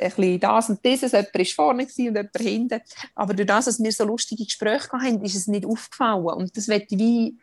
[0.00, 2.80] ein bisschen das und dieses, jemand war vorne und jemand hinten.
[3.14, 6.24] Aber durch das, dass wir so lustige Gespräche hatten, ist es nicht aufgefallen.
[6.24, 7.38] Und das wird wie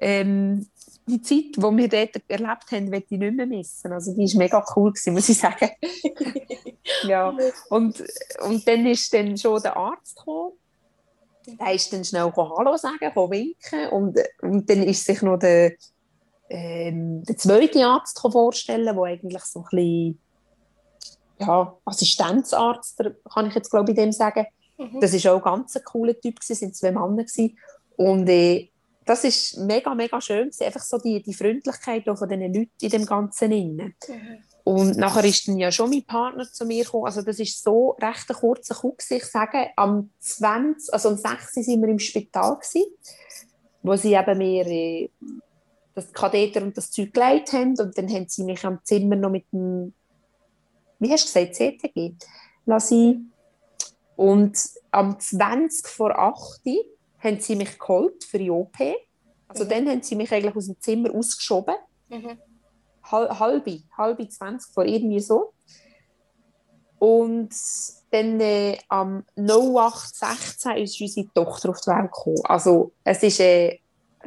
[0.00, 0.66] ähm,
[1.06, 3.92] die Zeit, die wir dort erlebt haben, möchte ich nicht mehr missen.
[3.92, 5.70] Also die war mega cool, gewesen, muss ich sagen.
[7.04, 7.34] ja.
[7.70, 8.04] und,
[8.42, 10.52] und dann ist dann schon der Arzt gekommen.
[11.46, 13.88] Der ist dann schnell Hallo sagen, winken.
[13.90, 15.72] Und, und dann ist sich noch der,
[16.50, 20.20] ähm, der zweite Arzt vorstellen, der eigentlich so ein bisschen
[21.40, 24.46] ja, Assistenzarzt, kann ich jetzt glaube ich dem sagen.
[24.78, 25.00] Mhm.
[25.00, 27.24] Das war auch ein ganz cooler Typ, es waren zwei Männer.
[27.96, 28.70] Und äh,
[29.04, 33.06] das ist mega, mega schön, einfach so die, die Freundlichkeit von diesen Leuten in dem
[33.06, 33.50] Ganzen.
[33.50, 33.94] Mhm.
[34.64, 37.06] Und nachher ist dann ja schon mein Partner zu mir gekommen.
[37.06, 39.68] Also das ist so recht ein kurzer Kuck, ich sage.
[39.76, 41.54] Am 20, also am 6.
[41.54, 42.84] sind wir im Spital gewesen,
[43.82, 45.08] wo sie eben mir äh,
[45.94, 47.78] das Katheter und das Zeug geleitet haben.
[47.78, 49.94] Und dann haben sie mich am Zimmer noch mit dem,
[50.98, 52.14] wie hast du gesagt, CTG
[52.66, 53.32] lassen.
[54.16, 54.58] Und
[54.90, 56.60] am 20 vor 8
[57.18, 58.76] haben sie mich geholt für die OP.
[59.46, 59.68] Also mhm.
[59.68, 61.76] dann haben sie mich eigentlich aus dem Zimmer ausgeschoben.
[62.08, 62.38] Mhm.
[63.02, 65.52] halbe, halbe 20 vor irgendwie so.
[66.98, 67.54] Und
[68.10, 72.42] dann äh, am 0816 ist unsere Tochter auf die Welt gekommen.
[72.44, 73.78] Also es war äh,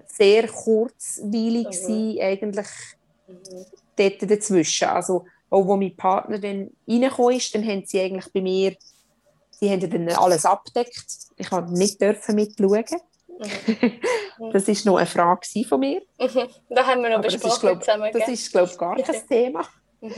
[0.06, 2.20] sehr kurzweilig, mhm.
[2.22, 2.68] eigentlich
[3.28, 3.66] mhm.
[3.96, 4.88] dort dazwischen.
[4.88, 8.76] Also auch als mein Partner dann reingekommen ist, dann haben sie eigentlich bei mir
[9.62, 11.06] die haben dann alles abdeckt.
[11.38, 12.86] Ich durfte nicht dürfen mitschauen.
[13.40, 14.52] Mhm.
[14.54, 16.02] das war noch eine Frage von mir.
[16.20, 16.48] Mhm.
[16.70, 19.28] Da haben wir noch Aber besprochen das ist, glaub, Das ist, glaube ich, gar kein
[19.28, 19.68] Thema.
[20.02, 20.14] Mhm.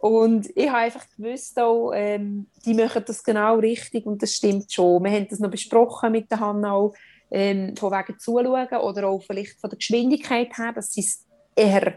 [0.00, 4.70] Und ich habe einfach gewusst, auch, ähm, die machen das genau richtig und das stimmt
[4.72, 5.02] schon.
[5.04, 6.94] Wir haben das noch besprochen mit der Hanna auch,
[7.30, 11.94] ähm, von wegen Zuschauen oder auch vielleicht von der Geschwindigkeit her, dass sie es eher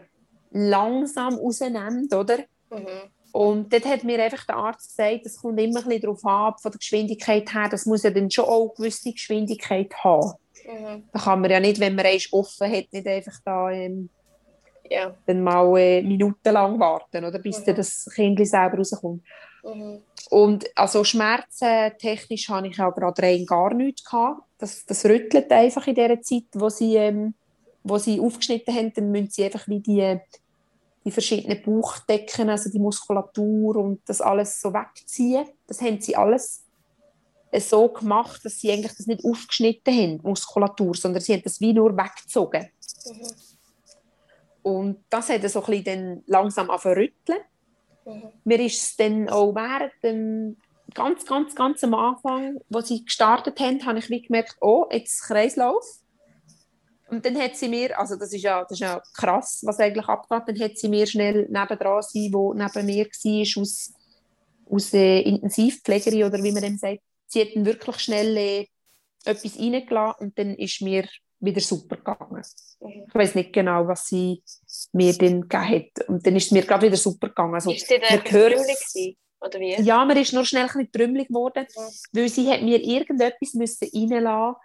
[0.52, 2.46] langsam rausnehmen, oder?
[2.70, 3.12] Mhm.
[3.32, 6.54] Und dort hat mir einfach der Arzt gesagt, es kommt immer ein bisschen darauf an,
[6.62, 10.34] von der Geschwindigkeit her, das muss ja dann schon auch eine gewisse Geschwindigkeit haben.
[10.66, 11.04] Mhm.
[11.12, 14.10] Da kann man ja nicht, wenn man eins offen hat, nicht einfach da ähm,
[14.90, 15.14] ja.
[15.26, 17.76] dann mal äh, minutenlang warten, oder, bis mhm.
[17.76, 19.22] das Kind selber rauskommt.
[19.64, 20.02] Mhm.
[20.30, 24.04] Und also schmerzentechnisch hatte ich ja gerade rein gar nichts.
[24.06, 24.42] Gehabt.
[24.58, 27.34] Das, das rüttelt einfach in der Zeit, wo sie, ähm,
[27.84, 30.20] wo sie aufgeschnitten haben, dann müssen sie einfach wie die
[31.06, 35.46] die verschiedenen Bauchdecken, also die Muskulatur und das alles so wegziehen.
[35.68, 36.64] Das haben sie alles
[37.60, 41.74] so gemacht, dass sie eigentlich das nicht aufgeschnitten haben, Muskulatur, sondern sie haben das wie
[41.74, 42.70] nur weggezogen.
[43.06, 43.28] Mhm.
[44.64, 47.10] Und das hat so ein bisschen dann langsam angefangen
[48.06, 48.24] mhm.
[48.44, 50.58] Mir ist es dann auch während dem
[50.96, 55.22] ganz, ganz, ganz am Anfang, wo sie gestartet haben, habe ich wie gemerkt, oh, jetzt
[55.24, 55.86] Kreislauf.
[57.08, 60.08] Und dann hat sie mir, also das ist ja, das ist ja krass, was eigentlich
[60.08, 63.94] abgeht, dann hat sie mir schnell nebendran sein, wo neben mir war, aus,
[64.70, 67.02] aus äh, Intensivpflegerin oder wie man dem sagt.
[67.28, 68.68] Sie hat dann wirklich schnell äh,
[69.24, 71.08] etwas reingelassen und dann ist mir
[71.40, 72.42] wieder super gegangen.
[72.80, 74.42] Ich weiß nicht genau, was sie
[74.92, 76.10] mir dann gegeben hat.
[76.10, 77.54] Und dann ist es mir gerade wieder super gegangen.
[77.54, 79.80] Also, ist sie denn trümmelig oder wie?
[79.82, 81.88] Ja, man ist nur schnell ein trümmelig geworden, ja.
[82.14, 84.56] weil sie hat mir irgendetwas müssen reinlassen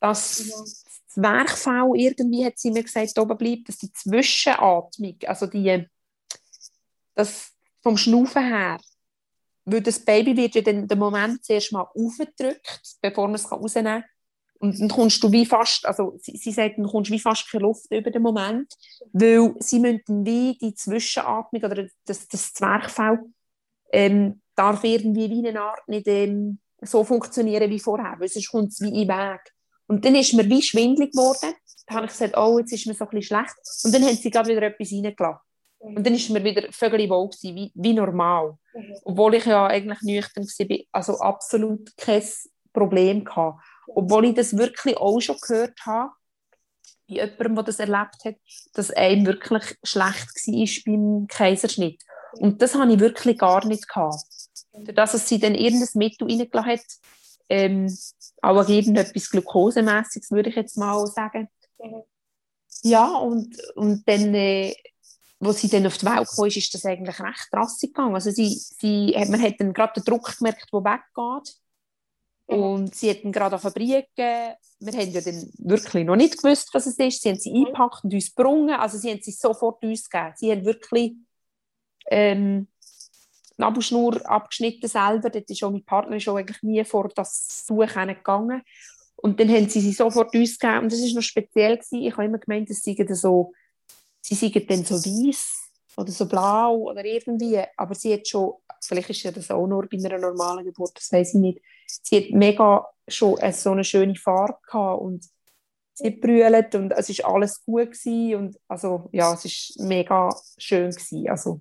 [0.00, 0.84] dass
[1.16, 1.22] ja.
[1.22, 5.86] Zwerchfell irgendwie, hat sie mir gesagt, oben bleibt, dass die Zwischenatmung, also die,
[7.14, 8.78] das vom Schnaufen her,
[9.64, 14.02] weil das Baby wird ja dann den Moment zuerst mal aufgedrückt, bevor man es rausnehmen
[14.02, 14.10] kann.
[14.60, 17.48] Und dann kommst du wie fast, also sie, sie sagt, dann kommst du wie fast
[17.50, 18.74] keine Luft über den Moment,
[19.12, 23.20] weil sie müssen wie die Zwischenatmung oder das, das Zwerchfell
[23.92, 28.72] ähm, darf irgendwie wie eine Art nicht ähm, so funktionieren wie vorher, weil sonst kommt
[28.72, 29.40] es wie in den Weg.
[29.88, 31.54] Und dann ist mir wie schwindlig geworden.
[31.86, 33.54] Da habe ich gesagt, oh, jetzt ist mir so ein schlecht.
[33.84, 35.40] Und dann haben sie gerade wieder etwas reingelassen.
[35.80, 38.58] Und dann ist mir wieder völlig wohl gewesen, wie, wie normal.
[39.04, 42.22] Obwohl ich ja eigentlich nüchtern war, also absolut kein
[42.72, 43.58] Problem hatte.
[43.88, 46.10] Obwohl ich das wirklich auch schon gehört habe,
[47.08, 48.34] bei jemandem, der das erlebt hat,
[48.74, 52.02] dass einem wirklich schlecht war beim Kaiserschnitt.
[52.32, 54.26] Und das habe ich wirklich gar nicht gehabt.
[54.72, 56.84] Dadurch, dass sie dann irgendein Mittel reingelassen hat,
[57.48, 57.94] ähm,
[58.42, 61.48] auch irgendetwas Glukosemäßiges, würde ich jetzt mal sagen.
[61.78, 62.02] Mhm.
[62.82, 64.74] Ja, und, und dann, äh,
[65.40, 68.14] wo sie dann auf die Welt kam, ist, das eigentlich recht drastisch gegangen.
[68.14, 71.56] Also sie, sie, man hat dann gerade den Druck gemerkt, der weggeht.
[72.48, 72.62] Mhm.
[72.62, 76.86] Und sie hatten gerade auf Fabriken, wir haben ja dann wirklich noch nicht gewusst, was
[76.86, 77.22] es ist.
[77.22, 77.66] Sie haben sie mhm.
[77.66, 78.74] eingepackt und uns gebrungen.
[78.74, 80.34] Also sie haben sie sofort uns gegeben.
[80.36, 81.14] Sie haben wirklich
[82.10, 82.68] ähm,
[83.58, 85.30] Nabelschnur abgeschnitten selber.
[85.30, 88.62] Dort ist auch mein Partner schon eigentlich nie vor das Suchen gegangen.
[89.16, 90.84] Und dann haben sie sie sofort uns gegeben.
[90.84, 91.76] Und das war noch speziell.
[91.76, 92.02] Gewesen.
[92.02, 93.52] Ich habe immer gemeint, dass sie so,
[94.20, 97.60] sie seien dann so weiß oder so blau oder irgendwie.
[97.76, 101.12] Aber sie hat schon vielleicht ist ja das auch nur bei einer normalen Geburt, das
[101.12, 101.60] weiß ich nicht.
[101.86, 105.26] Sie hat mega schon eine, so eine schöne Farbe gehabt und
[105.94, 110.90] sie brüllt und es ist alles gut gewesen und also ja, es ist mega schön
[110.90, 111.28] gewesen.
[111.28, 111.60] Also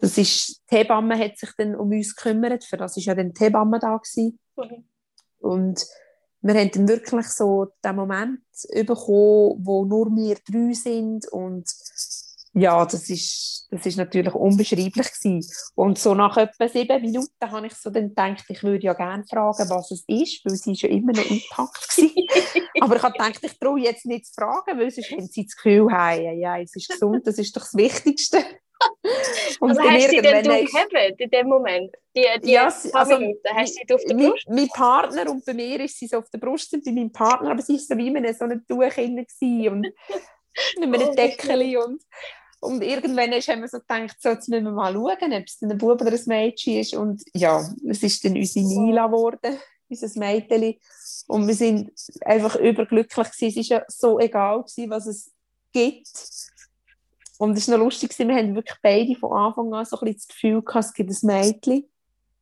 [0.00, 3.32] das ist, die Hebamme hat sich dann um uns gekümmert, für das ist ja dann
[3.32, 4.38] die Hebamme da gewesen.
[4.56, 4.84] Mhm.
[5.38, 5.86] Und
[6.40, 8.40] wir haben dann wirklich so den Moment
[8.72, 11.68] bekommen, wo nur wir drei sind und
[12.54, 15.42] ja, das ist, das ist natürlich unbeschreiblich gewesen.
[15.74, 19.24] Und so nach etwa sieben Minuten habe ich so dann gedacht, ich würde ja gerne
[19.24, 21.98] fragen, was es ist, weil sie ist ja immer noch impackt
[22.80, 25.56] Aber ich habe gedacht, ich traue jetzt nicht zu fragen, weil sonst haben sie das
[25.56, 28.44] Gefühl, hey, ja, es ist gesund, das ist doch das Wichtigste.
[29.60, 31.94] Und also hast du denn du gehabt in dem Moment?
[32.14, 34.48] Die, die ja, also, Minuten, hast du auf der Brust?
[34.48, 37.10] Mein, mein, Partner und bei mir ist sie so auf der Brust und bei meinem
[37.10, 39.86] Partner, aber sie war so wie in so einem Tuch und
[40.78, 42.02] mit einem oh, Deckel und
[42.62, 45.76] und irgendwann haben wir so gedacht, so, jetzt müssen wir mal schauen, ob es ein
[45.78, 46.94] Bub oder ein Mädchen ist.
[46.94, 50.76] Und ja, es ist dann unsere Nila geworden, unser Mädchen.
[51.26, 51.90] Und wir sind
[52.24, 53.60] einfach überglücklich gewesen.
[53.60, 55.32] Es war ja so egal, gewesen, was es
[55.72, 56.06] gibt.
[57.42, 60.14] Und es war noch lustig, wir haben wirklich beide von Anfang an so ein bisschen
[60.14, 61.90] das Gefühl gehabt, es gibt ein Mädchen.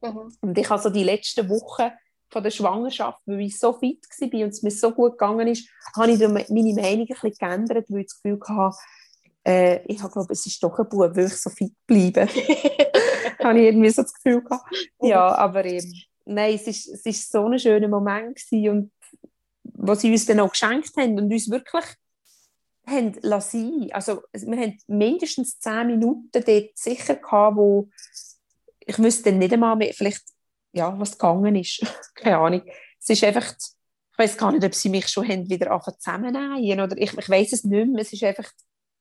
[0.03, 0.37] Mhm.
[0.43, 1.91] Und ich habe so die letzten Wochen
[2.29, 5.71] von der Schwangerschaft, weil ich so fit war und es mir so gut gegangen ist,
[5.97, 8.77] habe ich meine Meinung ein bisschen geändert, weil ich das Gefühl hatte,
[9.47, 12.27] äh, ich habe glaube, es ist doch ein Bub, weil ich so fit bleibe.
[13.43, 14.71] habe ich irgendwie so das Gefühl gehabt.
[15.01, 15.95] Ja, aber ähm,
[16.27, 18.93] nein, es ist, es ist so ein schöner Moment gewesen und
[19.63, 21.87] was sie uns dann auch geschenkt haben und uns wirklich
[22.91, 23.91] haben lassen.
[23.93, 27.89] Also wir haben mindestens zehn Minuten dort sicher gehabt, wo
[28.81, 30.25] ich wüsste nicht einmal mehr, vielleicht,
[30.73, 31.81] ja, was gegangen ist.
[32.15, 32.63] Keine Ahnung.
[33.01, 36.97] Es ist einfach, ich weiß gar nicht, ob sie mich schon haben wieder zusammennähen oder
[36.97, 38.03] ich, ich weiß es nicht mehr.
[38.03, 38.51] Es ist einfach,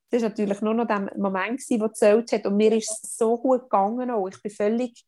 [0.10, 2.46] das war natürlich nur noch der Moment, der gezählt hat.
[2.46, 4.10] Und mir ist es so gut gegangen.
[4.12, 4.28] Auch.
[4.28, 5.06] Ich war völlig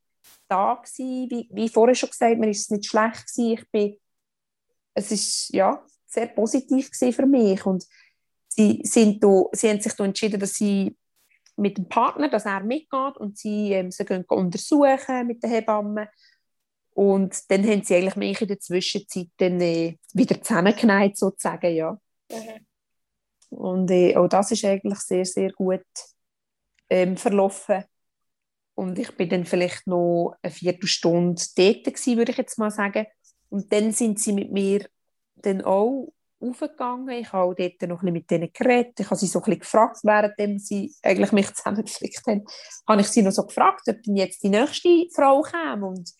[0.47, 0.75] da.
[0.75, 1.29] Gewesen.
[1.29, 3.27] Wie, wie vorher schon gesagt, mir ist es nicht schlecht.
[3.27, 3.53] Gewesen.
[3.53, 3.97] Ich bin,
[4.93, 7.65] es ist ja, sehr positiv für mich.
[7.65, 7.85] Und
[8.53, 10.95] sie, sind da, sie haben sich da entschieden, dass sie
[11.55, 16.07] mit dem Partner, dass er mitgeht und sie, ähm, sie gehen untersuchen mit den Hebammen.
[16.93, 21.97] Und dann haben sie eigentlich mich in der Zwischenzeit dann, äh, wieder zusammengenäht, sozusagen, ja.
[22.29, 22.65] Mhm.
[23.49, 25.85] Und äh, auch das ist eigentlich sehr, sehr gut
[26.89, 27.83] ähm, verlaufen.
[28.75, 33.05] Und ich bin dann vielleicht noch eine Viertelstunde dort gewesen, würde ich jetzt mal sagen.
[33.49, 34.87] Und dann sind sie mit mir
[35.35, 37.09] dann auch aufgegangen.
[37.09, 38.99] Ich habe auch dort noch ein bisschen mit denen geredet.
[38.99, 42.45] Ich habe sie so ein bisschen gefragt, während sie eigentlich mich zusammengeflickt haben,
[42.87, 46.11] habe ich sie noch so gefragt, ob denn jetzt die nächste Frau käme und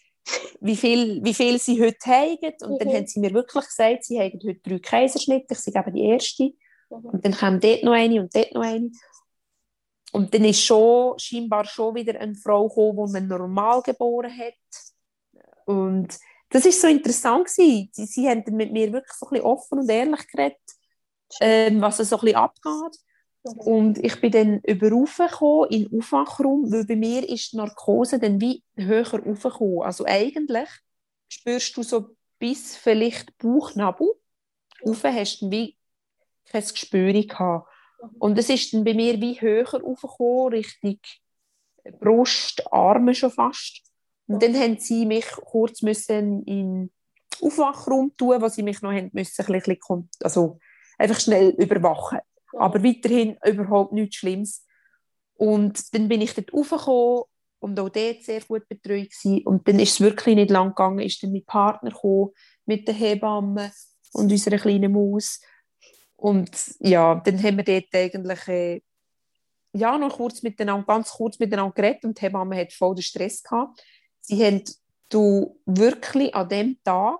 [0.60, 2.54] wie viel, wie viel sie heute haben.
[2.64, 2.80] Und mhm.
[2.80, 6.04] dann haben sie mir wirklich gesagt, sie haben heute drei Kaiserschnitte, ich sei eben die
[6.04, 6.52] erste.
[6.90, 8.92] Und dann kam dort noch eine und dort noch eine.
[10.12, 14.54] Und dann ist schon, scheinbar schon wieder eine Frau gekommen, die man normal geboren hat.
[15.66, 16.18] Und
[16.52, 17.90] das ist so interessant gewesen.
[17.92, 20.60] Sie, sie haben mit mir wirklich so ein bisschen offen und ehrlich geredet,
[21.40, 23.00] ähm, was so ein bisschen abgeht.
[23.44, 28.40] Und ich bin dann überraufgekommen in den Aufwachraum, weil bei mir ist die Narkose dann
[28.40, 29.82] wie höher aufgekommen.
[29.82, 30.70] Also eigentlich
[31.28, 34.10] spürst du so bis vielleicht Bauchnabel.
[34.86, 35.78] Rauf hast du wie
[36.46, 37.68] kein Gespür gehabt.
[38.20, 41.00] Und es ist dann bei mir wie höher aufgekommen, Richtung
[42.00, 43.82] Brust, Arme schon fast.
[44.28, 46.92] Und dann haben sie mich kurz müssen in den
[47.42, 50.60] Aufwachraum tun, wo sie mich noch haben müssen, ein bisschen, also
[50.98, 52.20] einfach schnell überwachen.
[52.54, 54.66] Aber weiterhin überhaupt nichts Schlimmes.
[55.36, 57.24] Und dann bin ich dort aufgekommen
[57.60, 59.46] und auch dort sehr gut betreut gewesen.
[59.46, 62.32] Und dann ist es wirklich nicht lang gegangen, ist dann mein Partner gekommen,
[62.66, 63.72] mit der Hebamme
[64.14, 65.42] und unserer kleinen Maus.
[66.16, 68.82] Und ja, dann haben wir dort eigentlich äh,
[69.74, 73.42] ja, noch kurz miteinander, ganz kurz miteinander geredet und die Hebamme hat voll den Stress
[73.42, 73.82] gehabt.
[74.22, 74.64] Sie haben
[75.10, 77.20] du wirklich an dem Tag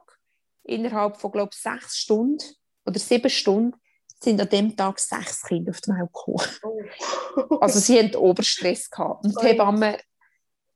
[0.64, 2.44] innerhalb von, glaube ich, sechs Stunden
[2.86, 3.76] oder sieben Stunden
[4.24, 6.48] sind an dem Tag sechs Kinder auf die Welt gekommen.
[6.64, 7.56] Oh.
[7.58, 9.26] also sie hatten Oberstress gehabt.
[9.26, 9.98] Und die Hebamme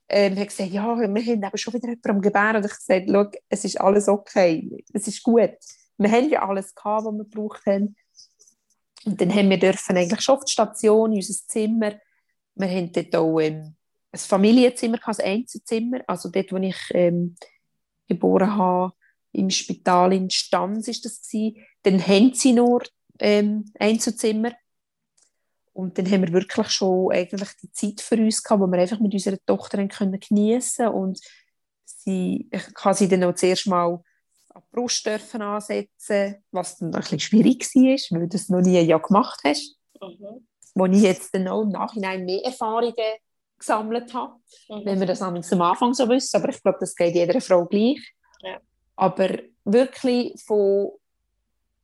[0.09, 2.55] ähm, hat gesagt, ja, wir haben eben schon wieder jemanden am Gebären.
[2.57, 5.51] Und ich gesagt, schau, es ist alles okay, es ist gut.
[5.97, 7.95] Wir haben ja alles gehabt, was wir gebraucht haben.
[9.05, 11.93] Und dann haben wir dürfen eigentlich schon auf die Station, in unser Zimmer.
[12.55, 13.75] Wir haben dort auch ähm,
[14.15, 15.99] ein Familienzimmer, ein Einzelzimmer.
[16.07, 17.35] Also dort, wo ich ähm,
[18.07, 18.93] geboren habe,
[19.31, 21.57] im Spital in Stanz ist das gewesen.
[21.83, 22.83] Dann haben sie nur
[23.19, 24.53] ähm, Einzelzimmer.
[25.73, 28.99] Und dann haben wir wirklich schon eigentlich die Zeit für uns gehabt, wo wir einfach
[29.01, 31.19] mit unserer Tochter können geniessen und
[31.83, 34.01] sie, ich kann sie dann auch zuerst mal
[34.53, 38.61] an die Brust dürfen ansetzen, was dann ein bisschen schwierig war, weil du das noch
[38.61, 39.75] nie ja gemacht hast.
[40.01, 40.47] Mhm.
[40.75, 42.95] Wo ich jetzt dann auch im Nachhinein mehr Erfahrungen
[43.57, 44.33] gesammelt habe,
[44.69, 44.85] mhm.
[44.85, 46.37] wenn wir das am Anfang so wissen.
[46.41, 48.13] Aber ich glaube, das geht jeder Frau gleich.
[48.41, 48.59] Ja.
[48.95, 49.29] Aber
[49.63, 50.91] wirklich von,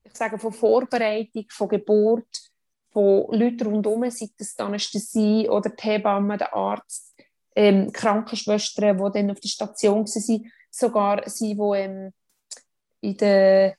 [0.03, 2.51] ich sage, von Vorbereitung, von Geburt,
[2.91, 7.15] von Leuten rundherum, sei das die Anästhesie oder die Hebamme, der Arzt,
[7.55, 12.13] ähm, Krankenschwestern, die dann auf der Station waren, sogar sie, die ähm,
[13.01, 13.75] in der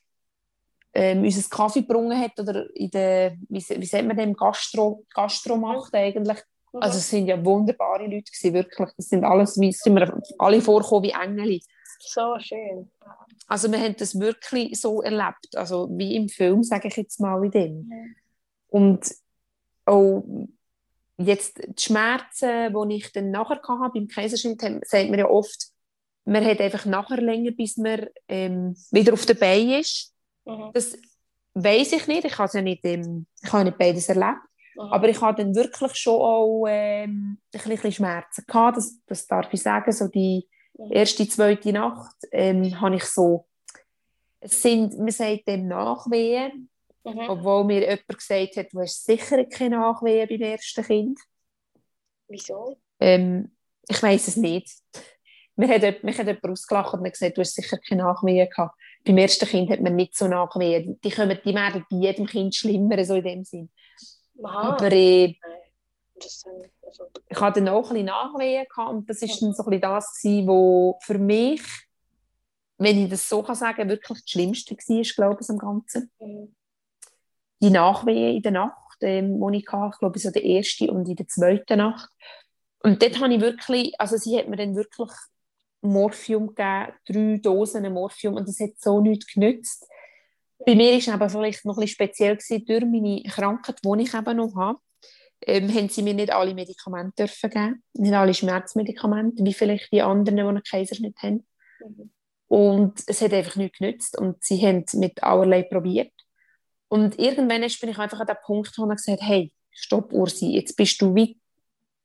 [0.93, 5.57] ähm, unser Kaffee gebrungen hat oder in der, wie, wie sagt man dem, Gastro, Gastro
[5.57, 6.37] macht eigentlich.
[6.73, 6.81] Mhm.
[6.81, 8.89] Also es sind ja wunderbare Leute gewesen, wirklich.
[8.97, 11.59] Das sind alles, wie sind wir alle vorgekommen wie Engel.
[11.99, 12.91] So schön.
[13.47, 17.43] Also wir haben das wirklich so erlebt, also wie im Film, sage ich jetzt mal
[17.45, 17.73] in dem.
[17.73, 18.15] Mhm.
[18.67, 19.15] Und
[19.85, 20.23] auch
[21.17, 25.67] jetzt die Schmerzen, die ich dann nachher hatte beim Kaiserschnitt, sagt man ja oft,
[26.25, 30.13] man hat einfach nachher länger, bis man ähm, wieder auf der Beine ist.
[30.45, 30.71] Mhm.
[30.73, 30.97] Das
[31.53, 34.39] weiß ich nicht, ich habe ja nicht, ähm, ich habe nicht beides erlebt.
[34.75, 34.81] Mhm.
[34.81, 39.53] Aber ich hatte dann wirklich schon auch ähm, ein bisschen Schmerzen gehabt, das, das darf
[39.53, 40.47] ich sagen, so die
[40.77, 40.91] mhm.
[40.91, 43.45] erste, zweite Nacht ähm, habe ich so,
[44.39, 46.69] es sind, man sagt dem Nachwehen,
[47.03, 47.29] mhm.
[47.29, 51.19] obwohl mir jemand gesagt hat, du hast sicher keine Nachwehen beim ersten Kind.
[52.27, 52.77] Wieso?
[52.99, 53.51] Ähm,
[53.87, 54.69] ich weiß es nicht.
[55.55, 58.75] Mir hat, mich hat jemand ausgelacht und gesagt, du hast sicher keine Nachwehen gehabt.
[59.05, 60.99] Beim ersten Kind hat man nicht so Nachwehen.
[61.03, 63.69] Die, kommen, die werden bei jedem Kind schlimmer, so in dem Sinn.
[64.41, 64.75] Aha.
[64.75, 65.35] Aber äh,
[66.15, 66.49] also
[67.27, 69.81] ich hatte dann auch ein bisschen Nachwehen gehabt und das war dann so ein bisschen
[69.81, 71.61] das, wo für mich,
[72.77, 76.11] wenn ich das so kann sagen, wirklich das Schlimmste war, glaube ich, am Ganzen.
[76.19, 76.55] Mhm.
[77.61, 81.07] Die Nachwehen in der Nacht, ähm, die ich hatte, ich glaube, so der erste und
[81.07, 82.09] in der zweiten Nacht.
[82.79, 85.11] Und dort habe ich wirklich, also sie hat mir dann wirklich
[85.81, 89.87] Morphium gegeben, drei Dosen Morphium und das hat so nichts genützt.
[90.65, 94.01] Bei mir war es aber vielleicht noch ein bisschen speziell gewesen, durch meine Krankheit, die
[94.01, 94.79] ich eben noch habe,
[95.45, 100.01] ähm, haben sie mir nicht alle Medikamente dürfen geben, nicht alle Schmerzmedikamente, wie vielleicht die
[100.01, 101.45] anderen, die einen Kaiserschnitt haben.
[101.79, 102.11] Mhm.
[102.47, 106.13] Und es hat einfach nichts genützt und sie haben mit allerlei probiert.
[106.87, 110.75] Und irgendwann bin ich einfach an den Punkt, wo ich gesagt hey, stopp Ursi, jetzt
[110.75, 111.39] bist du wie,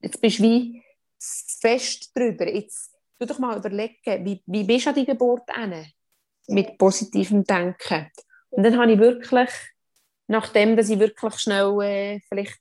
[0.01, 0.83] jetzt bist wie
[1.19, 5.85] fest drüber, jetzt du doch mal überlegen, wie, wie bist du an die Geburt hin?
[6.49, 8.11] Mit positivem Denken.
[8.51, 9.51] Und dann habe ich wirklich,
[10.27, 12.61] nachdem dass ich wirklich schnell äh, vielleicht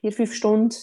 [0.00, 0.74] vier, fünf Stunden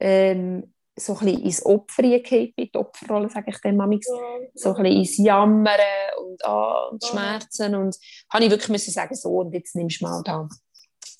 [0.00, 4.74] ähm, so ein bisschen ins Opfer gehe, in die Opferrolle, sage ich dem manchmal, so
[4.74, 5.80] ein bisschen ins Jammern
[6.18, 7.96] und, oh, und Schmerzen und
[8.32, 10.48] habe ich wirklich müssen sagen, so, und jetzt nimmst du mal da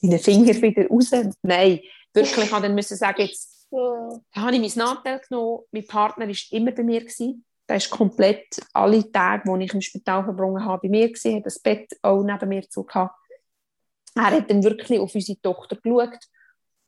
[0.03, 1.11] deine Finger wieder raus.
[1.43, 1.81] Nein,
[2.13, 3.67] wirklich, ich habe dann müssen sagen, jetzt.
[3.71, 5.65] Da habe ich mein Nachteil genommen.
[5.73, 7.01] Mein Partner war immer bei mir.
[7.01, 7.45] Gewesen.
[7.69, 11.47] Der ist komplett alle Tage, die ich im Spital verbrungen habe, bei mir gewesen, hat
[11.47, 13.15] das Bett auch neben mir zu gehabt.
[14.15, 16.19] Er hat dann wirklich auf unsere Tochter geschaut.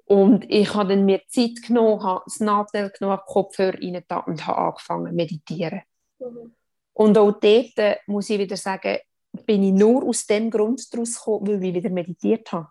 [0.04, 4.58] Und ich habe dann mir Zeit genommen, habe das Nachteil genommen, Kopfhörer rein und habe
[4.58, 5.82] angefangen zu meditieren.
[6.18, 6.54] Mhm.
[6.94, 8.98] Und auch dort, äh, muss ich wieder sagen,
[9.44, 12.68] bin ich nur aus dem Grund daraus gekommen, weil ich wieder meditiert habe.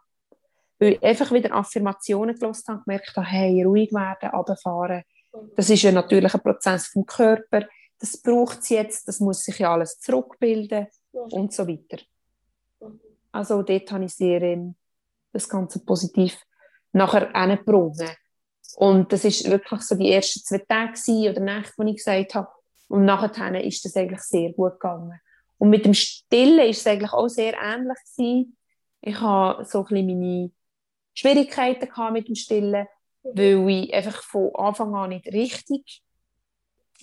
[0.80, 5.04] Weil ich einfach wieder Affirmationen gelesen habe, gemerkt habe, hey, ruhig werden, runterfahren.
[5.56, 7.68] Das ist ja natürlich ein Prozess vom Körper.
[8.00, 12.04] Das braucht es jetzt, das muss sich ja alles zurückbilden und so weiter.
[13.32, 14.76] Also dort habe ich sehr ähm,
[15.34, 16.40] das Ganze positiv
[16.92, 18.10] nachher angebrungen.
[18.76, 22.48] Und das ist wirklich so die ersten zwei Tage oder Nächte, die ich gesagt habe.
[22.88, 25.20] Und nachher ist das eigentlich sehr gut gegangen.
[25.58, 28.58] Und mit dem Stillen ist es eigentlich auch sehr ähnlich gewesen.
[29.02, 30.52] Ich habe so ein bisschen meine
[31.14, 32.88] Schwierigkeiten gehabt mit dem Stillen,
[33.24, 36.04] weil ich einfach von Anfang an nicht richtig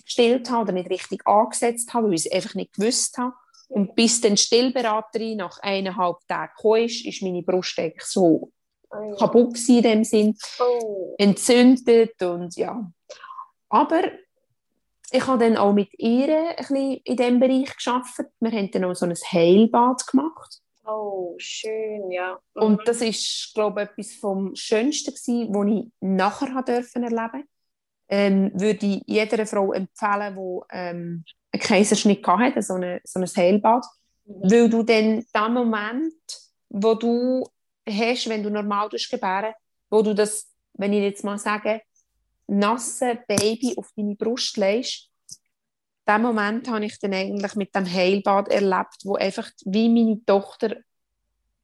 [0.03, 3.33] gestillt habe oder nicht richtig angesetzt habe, weil ich es einfach nicht gewusst habe.
[3.67, 8.51] Und bis dann die Stillberaterin nach eineinhalb Tagen kam, ist, ist meine Brust eigentlich so
[8.89, 9.15] oh.
[9.17, 11.15] kaputt in dem Sinn, oh.
[11.17, 12.91] entzündet und ja.
[13.69, 14.03] Aber
[15.11, 18.19] ich habe dann auch mit ihr ein bisschen in diesem Bereich geschafft.
[18.39, 20.61] Wir haben dann auch so ein Heilbad gemacht.
[20.85, 22.39] Oh, schön, ja.
[22.53, 22.61] Mhm.
[22.61, 27.47] Und das ist, glaube ich, etwas vom Schönsten gewesen, was ich nachher erleben
[28.07, 33.25] ähm, würde ich jeder Frau empfehlen, die ähm, einen Kaiserschnitt hatte, so, eine, so ein
[33.25, 33.85] Heilbad.
[34.25, 34.51] Mhm.
[34.51, 36.13] Weil du dann den Moment,
[36.69, 37.47] wo du
[37.87, 39.53] hast, wenn du normal gebären
[39.89, 41.81] wo du das, wenn ich jetzt mal sage,
[42.47, 45.09] nasse Baby auf deine Brust legst,
[46.07, 50.75] diesen Moment habe ich dann eigentlich mit dem Heilbad erlebt, wo einfach wie meine Tochter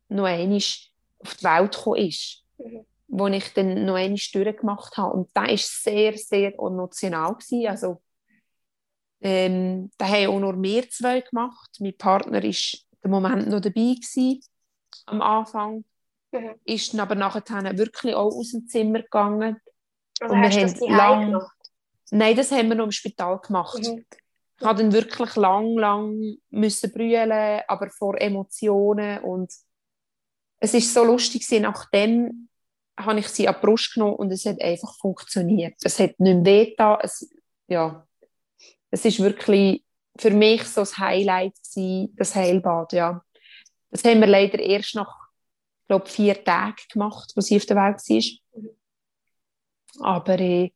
[0.10, 2.44] noch einmal auf die Welt gekommen ist.
[2.58, 2.86] Mhm.
[3.14, 5.14] Wo ich dann noch einmal durchgemacht habe.
[5.14, 7.34] Und das war sehr, sehr emotional.
[7.34, 7.68] Gewesen.
[7.68, 8.02] Also,
[9.20, 11.70] ähm, da haben auch nur wir zwei gemacht.
[11.80, 14.42] Mein Partner war im Moment noch dabei gewesen,
[15.06, 15.84] am Anfang.
[16.32, 16.56] Mhm.
[16.64, 19.58] Ist dann aber nachher wirklich auch aus dem Zimmer gegangen.
[20.20, 21.48] Also und wir haben lange
[22.12, 23.80] nein, das haben wir noch im Spital gemacht.
[23.80, 24.06] Mhm.
[24.60, 29.52] Ich musste dann wirklich lang, lang müssen brüllen, aber vor Emotionen und
[30.60, 32.48] es ist so lustig nachdem
[32.98, 35.76] habe ich sie an die Brust genommen und es hat einfach funktioniert.
[35.84, 36.98] Es hat nicht mehr wehgetan.
[37.02, 37.30] Es,
[37.68, 38.06] ja,
[38.92, 39.84] es ist wirklich
[40.18, 43.24] für mich so das Highlight gewesen, das Heilbad, ja.
[43.90, 45.14] Das haben wir leider erst nach,
[45.88, 48.78] glaube vier Tagen gemacht, wo sie auf der Welt war.
[50.00, 50.72] Aber äh,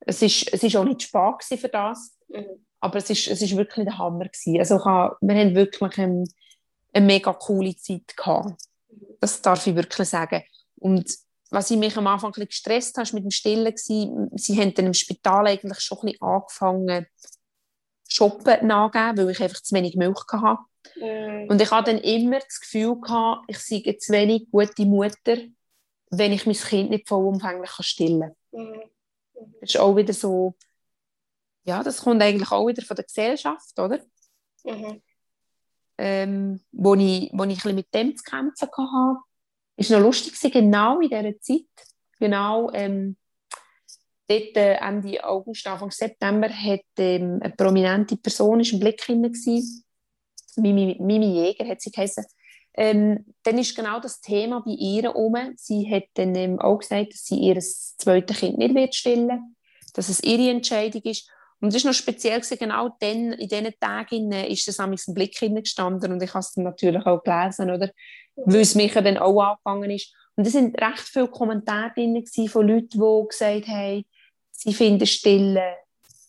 [0.00, 2.18] es ist, es ist auch nicht spät für das.
[2.28, 2.66] Mhm.
[2.80, 4.58] Aber es ist, es ist wirklich der Hammer gewesen.
[4.58, 6.24] Also wir haben wirklich eine,
[6.92, 8.62] eine mega coole Zeit gehabt.
[9.20, 10.42] Das darf ich wirklich sagen.
[10.76, 11.12] Und
[11.50, 14.74] was ich mich am Anfang ein bisschen gestresst habe, mit dem Stillen war, sie haben
[14.74, 17.06] dann im Spital eigentlich schon ein bisschen angefangen,
[18.08, 20.62] Shoppen nachgeben, weil ich einfach zu wenig Milch hatte.
[20.96, 21.50] Mm.
[21.50, 25.36] Und ich hatte dann immer das Gefühl, gehabt, ich sei eine zu wenig gute Mutter,
[26.10, 28.62] wenn ich mein Kind nicht vollumfänglich stillen kann.
[28.62, 28.80] Mm.
[29.60, 30.54] Das ist auch wieder so,
[31.64, 34.00] ja, das kommt eigentlich auch wieder von der Gesellschaft, oder?
[34.64, 35.02] Mhm.
[35.98, 39.20] Ähm, wo, ich, wo ich ein bisschen mit dem zu kämpfen hatte.
[39.78, 41.86] Ist noch lustig, genau in dieser Zeit,
[42.18, 43.16] genau ähm,
[44.26, 49.32] dort äh, Ende August, Anfang September, hat ähm, eine prominente Person ist im Blick hinein
[50.56, 52.24] Mimi, Mimi Jäger hat sie geheißen.
[52.74, 55.36] Ähm, dann ist genau das Thema bei ihr um.
[55.56, 59.54] Sie hat dann ähm, auch gesagt, dass sie ihr zweites Kind nicht wird stillen
[59.94, 61.28] dass es ihre Entscheidung ist.
[61.60, 65.36] Und es ist noch speziell gewesen, genau dann, in diesen Tagen ist es am Blick
[65.36, 67.90] gestanden und ich habe es natürlich auch gelesen, oder?
[68.44, 70.12] Weil es mich dann auch angefangen ist.
[70.36, 74.04] Und es sind recht viele Kommentare drin von Leuten, die gesagt haben,
[74.52, 75.76] sie finden Stille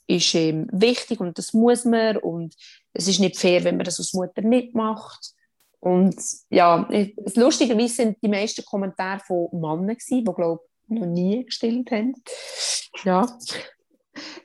[0.09, 2.55] ist ähm, wichtig und das muss man und
[2.93, 5.33] es ist nicht fair, wenn man das als Mutter nicht macht.
[5.79, 6.15] Und
[6.49, 6.89] ja,
[7.35, 12.15] lustigerweise sind die meisten Kommentare von Männern gewesen, die, glaube ich, noch nie gestillt haben.
[13.03, 13.21] Ja,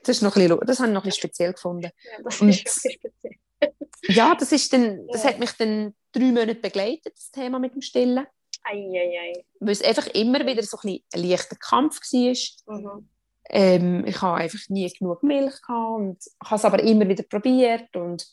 [0.02, 1.84] das, ist noch ein bisschen, das habe ich noch ein bisschen speziell gefunden.
[1.84, 3.36] Ja, das und, ist speziell.
[4.08, 7.82] ja, das, ist dann, das hat mich dann drei Monate begleitet, das Thema mit dem
[7.82, 8.26] Stillen.
[8.64, 9.44] Ei, ei, ei.
[9.60, 12.78] Weil es einfach immer wieder so ein, ein leichter Kampf war.
[12.78, 13.08] Mhm.
[13.50, 17.94] Ähm, ich habe einfach nie genug Milch gehabt und habe es aber immer wieder probiert
[17.94, 18.26] und,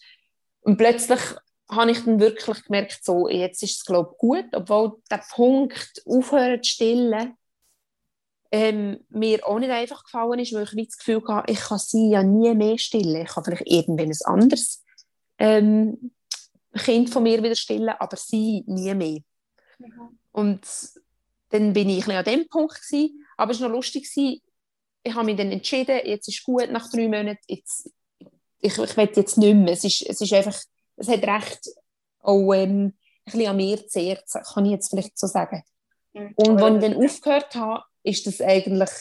[0.62, 1.20] und plötzlich
[1.70, 6.02] habe ich dann wirklich gemerkt, so, jetzt ist es glaube ich gut, obwohl der Punkt
[6.06, 7.36] aufhören zu stillen
[8.52, 12.10] ähm, mir auch nicht einfach gefallen ist, weil ich das Gefühl hatte, ich kann sie
[12.10, 13.22] ja nie mehr stillen.
[13.22, 14.81] Ich kann vielleicht irgendwann ein anderes
[15.42, 16.12] ähm,
[16.76, 19.20] Kind von mir wieder stillen, aber sie nie mehr.
[19.80, 20.20] Mhm.
[20.32, 20.62] Und
[21.50, 24.42] dann bin ich ein an dem Punkt gewesen, aber es war noch lustig, gewesen.
[25.04, 27.92] ich habe mich dann entschieden, jetzt ist gut nach drei Monaten, jetzt,
[28.60, 29.74] ich, ich will jetzt nicht mehr.
[29.74, 30.58] Es ist, es ist einfach,
[30.98, 31.70] es hat recht
[32.20, 32.94] auch ähm, ein
[33.26, 34.24] bisschen an mir zehrt,
[34.54, 35.64] kann ich jetzt vielleicht so sagen.
[36.14, 36.34] Mhm.
[36.36, 38.92] Und als ich dann aufgehört habe, ist das eigentlich,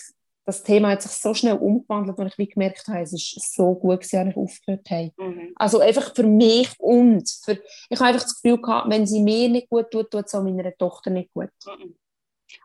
[0.51, 3.75] das Thema hat sich so schnell umgewandelt, und ich wie gemerkt habe, es ist so
[3.75, 5.13] gut als ich aufgehört habe.
[5.17, 5.53] Mhm.
[5.57, 9.49] Also einfach für mich und für, ich habe einfach das Gefühl gehabt, wenn sie mir
[9.49, 11.51] nicht gut tut, tut es auch meiner Tochter nicht gut.
[11.67, 11.97] Mhm.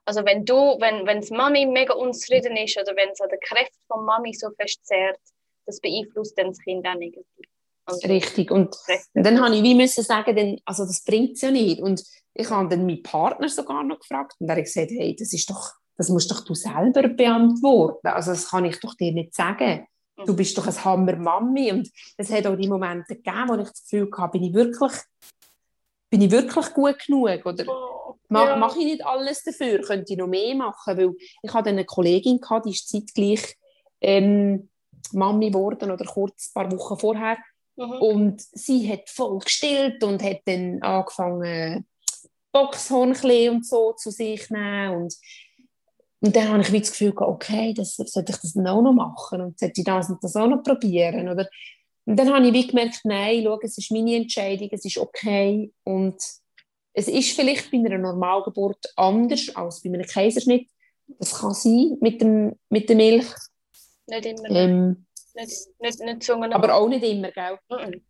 [0.04, 3.78] Also wenn du, wenn wenn Mami mega unzufrieden ist oder wenn es an der Kräfte
[3.88, 5.20] von Mami so fest zehrt,
[5.66, 7.46] das beeinflusst dann das Kind auch negativ.
[7.86, 8.50] Also Richtig.
[8.50, 8.76] Und
[9.14, 11.82] dann habe ich wie müssen sagen, denn, also das bringt es ja nicht.
[11.82, 15.34] Und ich habe dann meinen Partner sogar noch gefragt und er hat gesagt, hey, das
[15.34, 18.08] ist doch das musst doch du selber beantworten.
[18.08, 19.88] Also das kann ich doch dir nicht sagen.
[20.18, 20.36] Du mhm.
[20.36, 21.72] bist doch eine Hammer-Mami.
[21.72, 24.94] Und es hat auch die Momente gegeben, wo ich das Gefühl hatte, bin ich wirklich,
[26.10, 27.46] bin ich wirklich gut genug?
[27.46, 28.56] Oder oh, mache ja.
[28.56, 29.82] mach ich nicht alles dafür?
[29.82, 30.98] Könnte ich noch mehr machen?
[30.98, 33.58] Weil ich hatte eine Kollegin, gehabt, die ist zeitgleich
[34.02, 34.70] ähm,
[35.12, 37.38] Mami geworden oder kurz ein paar Wochen vorher.
[37.76, 37.92] Mhm.
[38.02, 41.86] Und sie hat voll gestillt und hat dann angefangen,
[42.54, 43.14] Boxhorn
[43.50, 44.96] und so zu sich nehmen.
[44.96, 45.16] Und
[46.26, 49.60] und dann habe ich das Gefühl, okay, das, sollte ich das auch noch machen und
[49.60, 51.30] sollte ich das und das auch noch probieren.
[51.30, 51.48] Oder?
[52.06, 55.72] Und dann habe ich wie gemerkt, nein, schau, es ist meine Entscheidung, es ist okay.
[55.84, 56.20] Und
[56.94, 60.68] es ist vielleicht bei einer Normalgeburt anders als bei einem Kaiserschnitt.
[61.20, 63.28] Das kann sein mit, dem, mit der Milch.
[64.08, 64.50] Nicht immer.
[64.50, 65.06] Ähm,
[65.36, 67.60] nicht, nicht, nicht aber auch nicht immer, gell?
[67.70, 68.02] Mhm.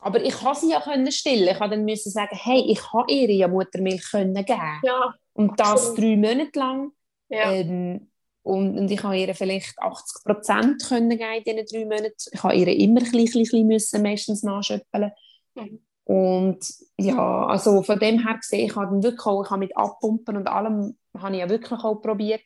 [0.00, 1.48] Aber ich kann sie ja können stillen.
[1.48, 4.80] Ich dann sagen, hey, ich kann ihr ja Muttermilch können geben.
[4.82, 6.92] Ja, und das drei Monate lang.
[7.28, 7.52] Ja.
[7.52, 8.10] Ähm,
[8.42, 12.30] und, und ich habe ihr vielleicht 80 Prozent können in diesen drei Monaten.
[12.30, 15.12] Ich habe ihr immer ein bisschen, bisschen müssen, meistens nachschöpfeln.
[15.54, 15.80] Mhm.
[16.04, 16.58] Und
[16.98, 20.46] ja, also von dem her gesehen, ich habe wirklich auch, ich habe mit Abpumpen und
[20.46, 22.42] allem, habe ich ja wirklich auch probiert.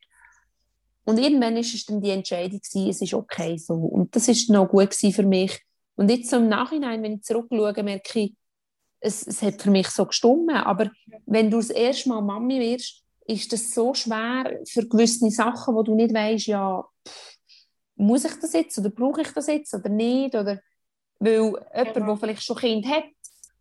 [1.04, 3.74] Und irgendwann war es dann die Entscheidung, gewesen, es ist okay so.
[3.74, 5.58] Und das war noch gut für mich.
[5.96, 8.34] Und jetzt so im Nachhinein, wenn ich zurückschaue, merke ich,
[9.00, 10.56] es, es hat für mich so gestummen.
[10.56, 10.90] Aber
[11.26, 15.82] wenn du das erste Mal Mami wirst, ist das so schwer für gewisse Sachen, wo
[15.82, 16.84] du nicht weißt, ja,
[17.94, 20.34] muss ich das jetzt oder brauche ich das jetzt oder nicht?
[20.34, 20.60] Oder,
[21.20, 22.06] weil jemand, Genau.
[22.06, 23.04] der vielleicht schon Kind hat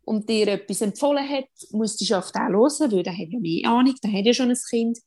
[0.04, 3.68] und dir etwas empfohlen hat, musst du auf den hören, weil der hat ja mehr
[3.68, 4.98] Ahnung, der hat ja schon ein Kind.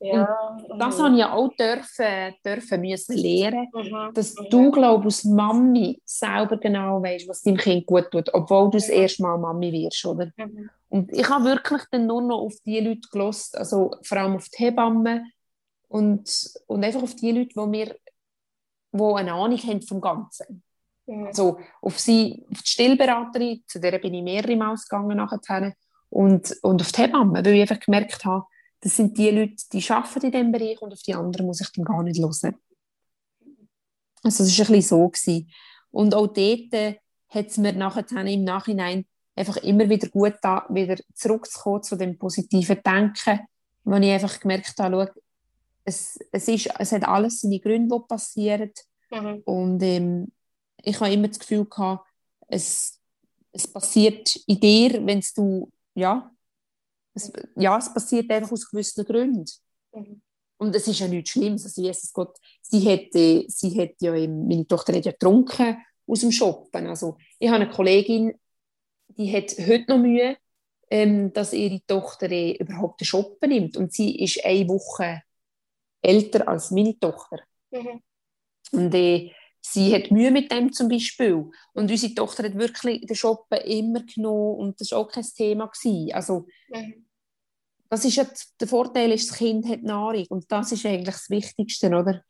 [0.00, 0.58] Ja.
[0.78, 1.02] Das mhm.
[1.02, 4.14] habe ich ja auch dürfen, dürfen müssen lernen, Mhm.
[4.14, 8.78] dass du, glaube als Mami selber genau weißt, was deinem Kind gut tut, obwohl du
[8.78, 10.30] das erste Mal Mami wirst, oder?
[10.36, 10.70] Mhm.
[10.94, 14.48] Und ich habe wirklich dann nur noch auf die Leute gelost, also vor allem auf
[14.48, 15.28] die Hebammen
[15.88, 17.96] und, und einfach auf die Leute, die mir
[18.92, 20.62] die eine Ahnung haben vom Ganzen.
[21.06, 21.26] Mhm.
[21.26, 25.74] Also auf, sie, auf die Stillberaterin, zu der bin ich mehrere Mal gegangen nachher,
[26.10, 28.46] und, und auf die Hebammen, weil ich einfach gemerkt habe,
[28.78, 31.72] das sind die Leute, die arbeiten in diesem Bereich und auf die anderen muss ich
[31.72, 32.54] dann gar nicht hören.
[34.22, 35.08] Also es war ein bisschen so.
[35.08, 35.50] Gewesen.
[35.90, 40.66] Und auch dort äh, hat es mir nachher im Nachhinein einfach immer wieder gut da,
[40.68, 43.40] wieder zurückzukommen zu dem positiven Denken,
[43.84, 45.20] wo ich einfach gemerkt habe, schau,
[45.84, 48.70] es, es, ist, es hat alles seine Gründe, die passieren.
[49.10, 49.42] Mhm.
[49.44, 50.32] Und ähm,
[50.82, 52.06] ich habe immer das Gefühl gehabt,
[52.48, 53.00] es,
[53.52, 56.30] es passiert in dir, wenn du, ja,
[57.14, 59.44] es, ja, es passiert einfach aus gewissen Gründen.
[59.92, 60.22] Mhm.
[60.56, 61.64] Und es ist ja nichts Schlimmes.
[61.64, 65.76] Also, Jesus Gott, sie hat, äh, sie ja, ähm, meine Tochter hat ja getrunken
[66.06, 66.86] aus dem Shoppen.
[66.86, 68.34] Also, ich habe eine Kollegin,
[69.16, 70.36] die hat heute noch Mühe,
[70.90, 73.76] ähm, dass ihre Tochter äh, überhaupt den Shoppen nimmt.
[73.76, 75.22] Und sie ist eine Woche
[76.02, 77.38] älter als meine Tochter.
[77.70, 78.02] Mhm.
[78.72, 81.50] Und äh, sie hat Mühe mit dem zum Beispiel.
[81.72, 85.66] Und unsere Tochter hat wirklich den Shoppen immer genommen und das war auch kein Thema.
[85.66, 86.12] Gewesen.
[86.12, 87.06] Also, Mhm.
[87.88, 88.26] das ist ja,
[88.60, 92.22] der Vorteil ist, das Kind hat Nahrung und das ist eigentlich das Wichtigste, oder?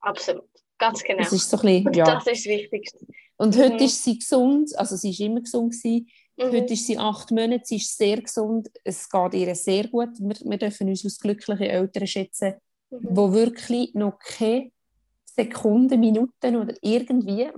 [0.00, 0.48] Absolut.
[0.78, 1.18] Ganz genau.
[1.24, 2.04] Das ist so ein bisschen, Und ja.
[2.04, 3.06] das ist das Wichtigste.
[3.36, 3.60] Und Mhm.
[3.60, 6.08] heute ist sie gesund, also sie ist immer gesund gewesen.
[6.38, 6.52] Mhm.
[6.52, 10.10] Heute ist sie acht Monate, sie ist sehr gesund, es geht ihr sehr gut.
[10.18, 12.54] Wir, wir dürfen uns als glückliche Eltern schätzen,
[12.90, 13.08] Mhm.
[13.10, 14.70] wo wirklich noch keine
[15.24, 17.48] Sekunden, Minuten oder irgendwie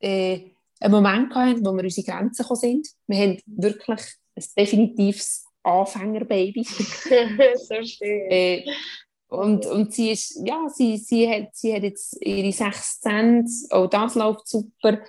[0.00, 0.40] äh,
[0.80, 2.88] einen Moment hatten, wo wir unsere Grenzen gekommen sind.
[3.06, 4.00] Wir haben wirklich
[4.34, 6.64] ein definitives Anfängerbaby.
[6.64, 8.30] so schön.
[8.30, 8.64] äh,
[9.28, 13.88] und, und sie ist, ja, sie, sie, hat, sie hat jetzt ihre sechs Cent, auch
[13.88, 15.00] das läuft super.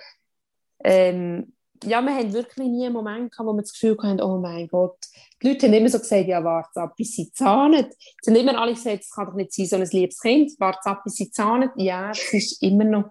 [0.82, 4.38] Ähm, ja, wir haben wirklich nie einen Moment gehabt, wo wir das Gefühl hatten, oh
[4.38, 4.98] mein Gott.
[5.42, 7.86] Die Leute haben immer so gesagt, ja, warte ab, bis sie zahnen.
[8.22, 10.88] Sie haben immer alle gesagt, es kann doch nicht sein, so ein liebes Kind, warte
[10.90, 11.70] ab, bis sie zahnen.
[11.76, 13.10] Ja, es ist immer noch,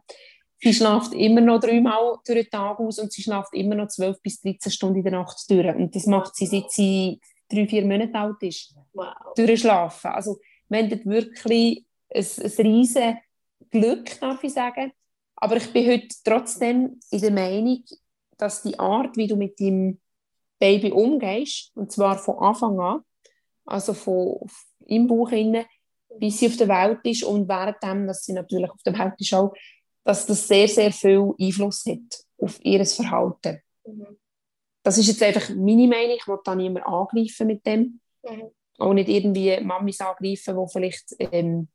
[0.60, 4.22] sie schlaft immer noch dreimal durch den Tag aus und sie schlaft immer noch 12
[4.22, 5.76] bis 13 Stunden in der Nacht durch.
[5.76, 9.14] Und das macht sie, seit sie drei, vier Monate alt ist Wow.
[9.36, 10.12] durchschlafen.
[10.12, 10.40] Also
[10.70, 13.18] wir haben wirklich ein, ein riesen
[13.70, 14.92] Glück, darf ich sagen.
[15.36, 17.84] Aber ich bin heute trotzdem in der Meinung,
[18.38, 20.00] dass die Art, wie du mit deinem
[20.60, 23.02] Baby umgehst, und zwar von Anfang an,
[23.66, 24.40] also von
[24.86, 25.66] im Bauch innen,
[26.20, 29.34] bis sie auf der Welt ist und währenddem, dass sie natürlich auf der Welt ist
[29.34, 29.54] auch,
[30.04, 33.62] dass das sehr, sehr viel Einfluss hat auf ihr Verhalten.
[33.86, 34.18] Mhm.
[34.84, 38.52] Das ist jetzt einfach meine Meinung, ich will da niemand angreifen mit dem Mhm.
[38.80, 41.68] auch nicht irgendwie Mamis angreifen, die vielleicht, ähm,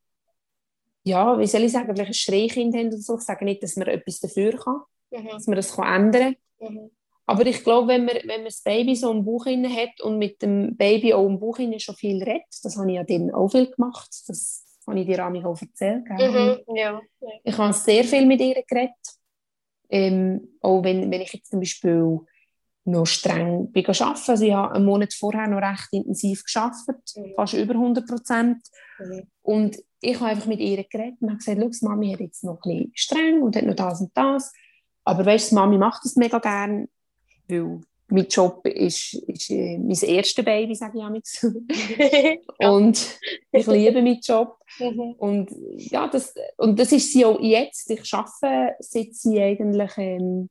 [1.05, 3.17] ja, wie soll ich sagen, vielleicht ein Schreikind haben oder so.
[3.17, 5.29] Ich sage nicht, dass man etwas dafür kann, Mhm.
[5.29, 6.75] dass man das kann ändern kann.
[6.75, 6.91] Mhm.
[7.27, 10.19] Aber ich glaube, wenn man, wenn man das Baby so im Bauch inne hat und
[10.19, 13.31] mit dem Baby auch im Bauch inne schon viel redet, das habe ich ja dann
[13.31, 16.05] auch viel gemacht, das habe ich dir auch erzählt.
[16.09, 16.77] Mhm.
[16.77, 17.01] Ja.
[17.45, 18.95] Ich habe sehr viel mit ihr geredet.
[19.89, 22.21] Ähm, auch wenn, wenn ich jetzt zum Beispiel
[22.85, 24.31] noch streng bin arbeiten.
[24.31, 27.33] Also ich habe einen Monat vorher noch recht intensiv gearbeitet, Mhm.
[27.37, 28.59] fast über 100 Prozent.
[28.99, 29.23] Mhm.
[29.43, 32.59] Und ich habe einfach mit ihr geredet und habe gesagt, «Schau, Mami hat jetzt noch
[32.65, 34.53] ein bisschen streng und hat noch das und das.
[35.11, 36.89] Aber weißt du, Mami macht das mega gern,
[37.49, 37.81] weil
[38.13, 41.43] mein Job ist, ist äh, mein erstes Baby, sage ich.
[42.59, 42.71] Ja.
[42.71, 43.19] Und
[43.53, 44.59] ich liebe meinen Job.
[44.79, 45.15] Mhm.
[45.19, 47.91] Und ja, das, und das ist sie auch jetzt.
[47.91, 50.51] Ich arbeite, seit sie eigentlich ähm,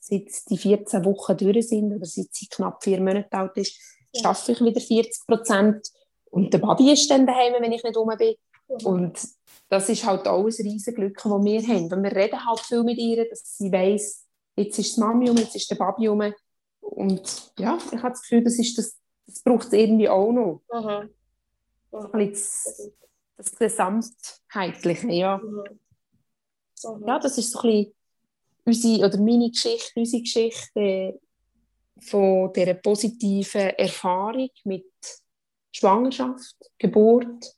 [0.00, 3.78] seit die 14 Wochen durch sind oder seit sie knapp vier Monate alt ist,
[4.12, 4.30] Ja.
[4.30, 5.88] arbeite ich wieder 40 Prozent.
[6.30, 8.34] Und der Baby ist dann daheim, wenn ich nicht rum bin.
[8.68, 8.86] Mhm.
[8.86, 9.28] Und
[9.72, 11.90] das ist halt auch ein riesiges Glück, das wir haben.
[11.90, 15.36] Und wir reden halt viel mit ihr, dass sie weiss, jetzt ist die Mami um,
[15.38, 16.22] jetzt ist der Baby um.
[16.80, 20.62] Und ja, ich habe das Gefühl, das, ist das, das braucht es irgendwie auch noch.
[20.70, 21.08] Mhm.
[21.90, 22.92] Bisschen Das,
[23.38, 25.38] das Gesamtheitliche, ja.
[25.38, 25.62] Mhm.
[26.84, 27.08] Mhm.
[27.08, 27.92] Ja, das ist so ein
[28.64, 31.18] bisschen unsere, oder meine Geschichte, unsere Geschichte äh,
[31.98, 34.84] von dieser positiven Erfahrung mit
[35.70, 37.54] Schwangerschaft, Geburt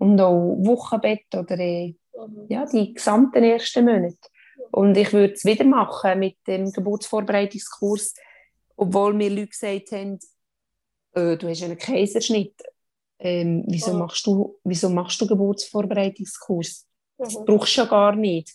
[0.00, 1.94] und auch Wochenbett oder äh,
[2.48, 4.16] ja, die gesamten ersten Monate.
[4.72, 8.14] Und ich würde es wieder machen mit dem Geburtsvorbereitungskurs,
[8.76, 10.18] obwohl mir Leute gesagt haben,
[11.12, 12.54] äh, du hast einen Kaiserschnitt.
[13.18, 16.86] Ähm, wieso, machst du, wieso machst du Geburtsvorbereitungskurs?
[17.18, 17.44] Das mhm.
[17.44, 18.50] brauchst du ja gar nicht.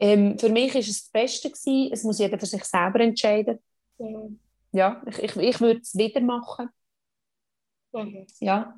[0.00, 1.50] Ähm, für mich war es das Beste.
[1.50, 1.92] Gewesen.
[1.92, 3.58] Es muss jeder für sich selber entscheiden.
[3.98, 4.38] Mhm.
[4.72, 6.70] Ja, ich, ich, ich würde es wieder machen.
[7.92, 8.26] Mhm.
[8.40, 8.74] Ja.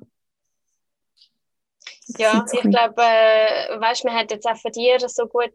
[2.17, 5.53] Ja, ich glaube, äh, weißt, man hat jetzt auch von dir so gut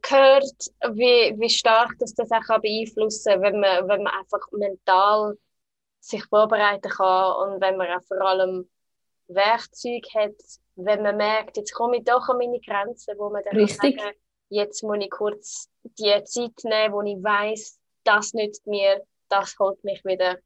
[0.00, 0.54] gehört,
[0.92, 5.36] wie, wie stark das, das auch beeinflussen kann, wenn man, wenn man einfach mental
[6.00, 8.68] sich vorbereiten kann und wenn man auch vor allem
[9.26, 10.36] Werkzeug hat,
[10.76, 14.00] wenn man merkt, jetzt komme ich doch an meine Grenzen, wo man dann Richtig.
[14.00, 14.14] sagen
[14.48, 19.82] jetzt muss ich kurz die Zeit nehmen, wo ich weiß, das nützt mir, das holt
[19.84, 20.38] mich wieder,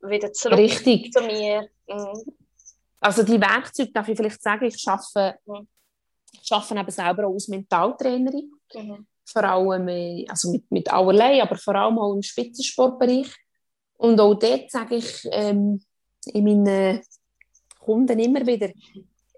[0.00, 1.12] wieder zurück Richtig.
[1.12, 1.68] zu mir.
[1.88, 2.24] Mhm.
[3.00, 5.38] Also die Werkzeuge, darf ich vielleicht sagen, ich arbeite,
[6.32, 8.50] ich arbeite eben selber auch als Mentaltrainerin.
[8.74, 9.06] Mhm.
[9.24, 13.28] Vor allem also mit, mit allerlei, aber vor allem auch im Spitzensportbereich.
[13.98, 15.80] Und auch dort sage ich ähm,
[16.26, 17.00] in meinen
[17.78, 18.70] Kunden immer wieder,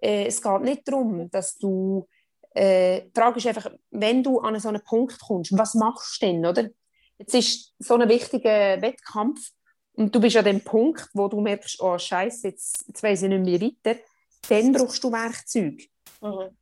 [0.00, 2.06] äh, es geht nicht darum, dass du
[2.52, 6.26] äh, die Frage ist einfach, wenn du an so einen Punkt kommst, was machst du
[6.26, 6.68] denn, oder?
[7.18, 9.50] Jetzt ist so ein wichtiger Wettkampf
[10.00, 13.28] und du bist an dem Punkt, wo du merkst, oh Scheiße, jetzt, jetzt weiss ich
[13.28, 14.00] nicht mehr weiter,
[14.48, 15.84] dann brauchst du Werkzeuge.
[16.22, 16.56] Mhm.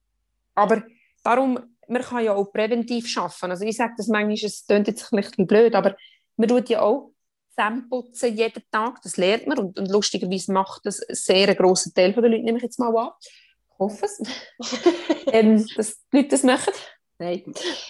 [0.56, 0.82] Aber
[1.22, 3.52] darum, man kann ja auch präventiv arbeiten.
[3.52, 5.96] Also ich sage das manchmal, es klingt jetzt ein bisschen blöd, aber
[6.36, 7.12] man tut ja auch
[7.54, 12.12] Zähneputzen jeden Tag, das lernt man und, und lustigerweise macht das einen sehr grossen Teil
[12.12, 13.10] der Leute, nehme ich jetzt mal an.
[13.20, 14.20] Ich hoffe es,
[15.32, 16.72] ähm, dass die Leute das machen.
[17.18, 17.44] Nein.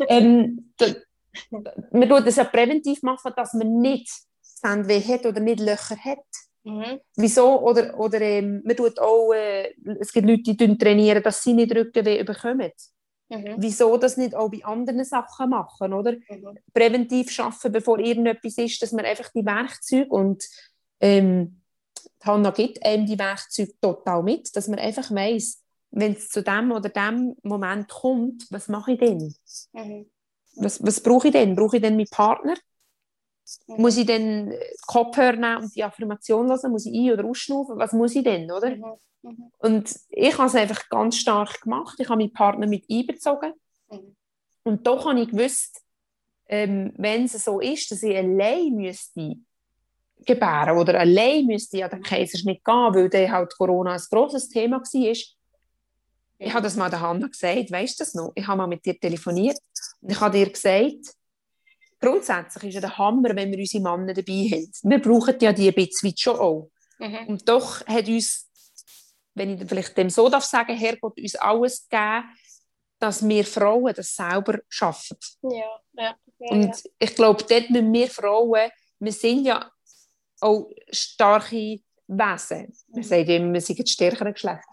[0.09, 0.75] ähm,
[1.91, 4.28] man tut das ja präventiv machen, dass man nicht
[4.61, 6.25] Zahnweh hat oder nicht Löcher hat.
[6.65, 7.01] Mhm.
[7.17, 7.61] Wieso?
[7.61, 11.75] Oder, oder ähm, man tut auch, äh, es gibt Leute, die trainieren, dass sie nicht
[11.75, 12.73] Rückenweh bekommen.
[13.31, 13.57] Mhm.
[13.59, 16.13] Wieso das nicht auch bei anderen Sachen machen, oder?
[16.13, 16.59] Mhm.
[16.73, 20.45] Präventiv schaffen, bevor irgendetwas ist, dass man einfach die Werkzeuge und
[21.01, 21.61] ähm,
[22.23, 26.73] Hanna gibt einem die Werkzeuge total mit, dass man einfach weiß, wenn es zu dem
[26.73, 29.35] oder dem Moment kommt, was mache ich denn?
[29.73, 30.11] Mhm.
[30.57, 31.55] Was, was brauche ich denn?
[31.55, 32.55] Brauche ich denn meinen Partner?
[33.67, 33.81] Mhm.
[33.83, 34.55] Muss ich denn
[34.87, 36.71] Kopfhörer nehmen und die Affirmation hören?
[36.71, 37.79] Muss ich ein- oder ausschnaufen?
[37.79, 38.71] Was muss ich denn, oder?
[38.71, 38.85] Mhm.
[39.23, 39.53] Mhm.
[39.59, 41.99] Und ich habe es einfach ganz stark gemacht.
[41.99, 43.53] Ich habe meinen Partner mit einbezogen.
[43.91, 44.17] Mhm.
[44.65, 45.83] Und doch habe ich gewusst,
[46.47, 49.37] ähm, wenn es so ist, dass ich allein müsste
[50.25, 54.81] gebären oder allein müsste an den Kaiserschnitt gehen, weil dann halt Corona ein grosses Thema
[54.81, 55.15] war,
[56.41, 58.33] ich habe das mal der Hanna gesagt, weißt du das noch?
[58.35, 59.59] Ich habe mal mit dir telefoniert
[60.01, 61.15] und ich habe dir gesagt,
[62.01, 64.73] grundsätzlich ist ja der Hammer, wenn wir unsere Männer dabei haben.
[64.83, 66.71] Wir brauchen ja die ein bisschen schon auch.
[66.99, 67.29] Mhm.
[67.29, 68.49] Und doch hat uns,
[69.35, 72.25] wenn ich vielleicht dem so darf sagen, Herrgott uns alles gegeben,
[72.99, 75.17] dass wir Frauen das selber schaffen.
[75.43, 79.71] Ja, ja, ja Und ich glaube, dort müssen wir Frauen, wir sind ja
[80.41, 82.75] auch starke Wesen.
[82.89, 84.65] Man sagt immer, wir sind das stärkere Geschlecht.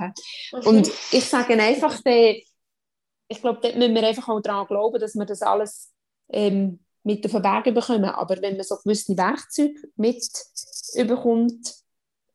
[0.65, 5.25] Und ich sage einfach, ich glaube, dort müssen wir einfach auch daran glauben, dass wir
[5.25, 5.91] das alles
[6.29, 8.05] ähm, mit den Weg bekommen.
[8.05, 11.75] Aber wenn man so gewisse Werkzeuge mitbekommt,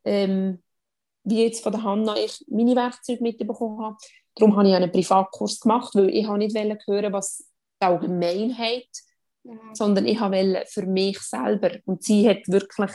[0.05, 0.62] ähm,
[1.25, 3.97] wie jetzt von der Hanna ich meine Werkzeuge mitbekommen habe,
[4.37, 7.45] darum habe ich einen Privatkurs gemacht, weil ich nicht hören was
[7.83, 8.89] die Allgemeinheit,
[9.43, 9.75] mhm.
[9.75, 11.73] sondern ich wollte für mich selber.
[11.85, 12.93] Und sie hat wirklich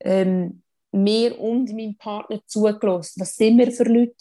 [0.00, 0.62] ähm,
[0.92, 3.20] mir und meinem Partner zugelassen.
[3.20, 4.14] Was sind wir für Leute?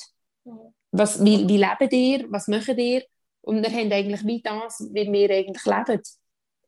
[0.91, 2.31] Was, wie, wie leben ihr?
[2.31, 3.03] Was machen ihr?
[3.41, 6.01] Und wir haben eigentlich wie das, wie wir eigentlich leben.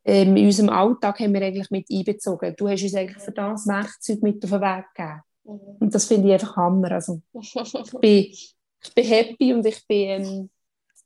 [0.06, 2.56] Ähm, in unserem Alltag haben wir eigentlich mit einbezogen.
[2.58, 5.22] Du hast uns eigentlich für das Werkzeug mit auf den Weg gegeben.
[5.46, 5.78] Mhm.
[5.80, 6.92] Und das finde ich einfach Hammer.
[6.92, 7.54] Also, ich,
[8.02, 10.50] bin, ich bin happy und ich bin, ähm,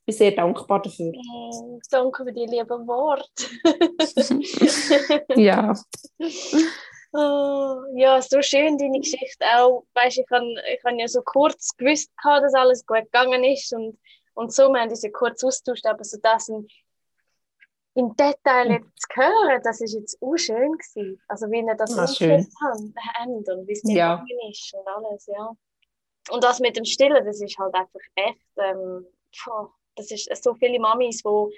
[0.06, 1.12] bin sehr dankbar dafür.
[1.32, 3.26] Oh, danke für die lieben Worte.
[5.36, 5.74] ja.
[7.14, 9.86] Oh, ja, so schön deine Geschichte auch.
[9.93, 13.98] Weißt, ich habe ich hab ja so kurz gewusst, dass alles gut gegangen ist und,
[14.34, 16.68] und so, wir haben uns ja kurz austauscht, aber so das in,
[17.98, 21.20] im Detail jetzt zu hören, das ist jetzt auch schön gewesen.
[21.28, 24.16] Also wie ihr das ah, umgesetzt habt und wie es ja.
[24.16, 25.52] gegangen ist und alles, ja.
[26.30, 29.08] Und das mit dem Stillen, das ist halt einfach echt, ähm,
[29.95, 31.50] das ist so viele Mamis, wo,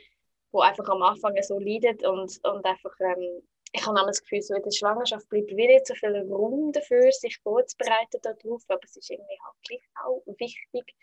[0.52, 4.56] wo einfach am Anfang so leiden und, und einfach ähm, ich habe das Gefühl, so
[4.56, 8.98] in der Schwangerschaft bleibt wieder nicht so viel Raum dafür, sich vorzubereiten darauf, aber es
[8.98, 10.96] ist irgendwie halt gleich auch wichtig.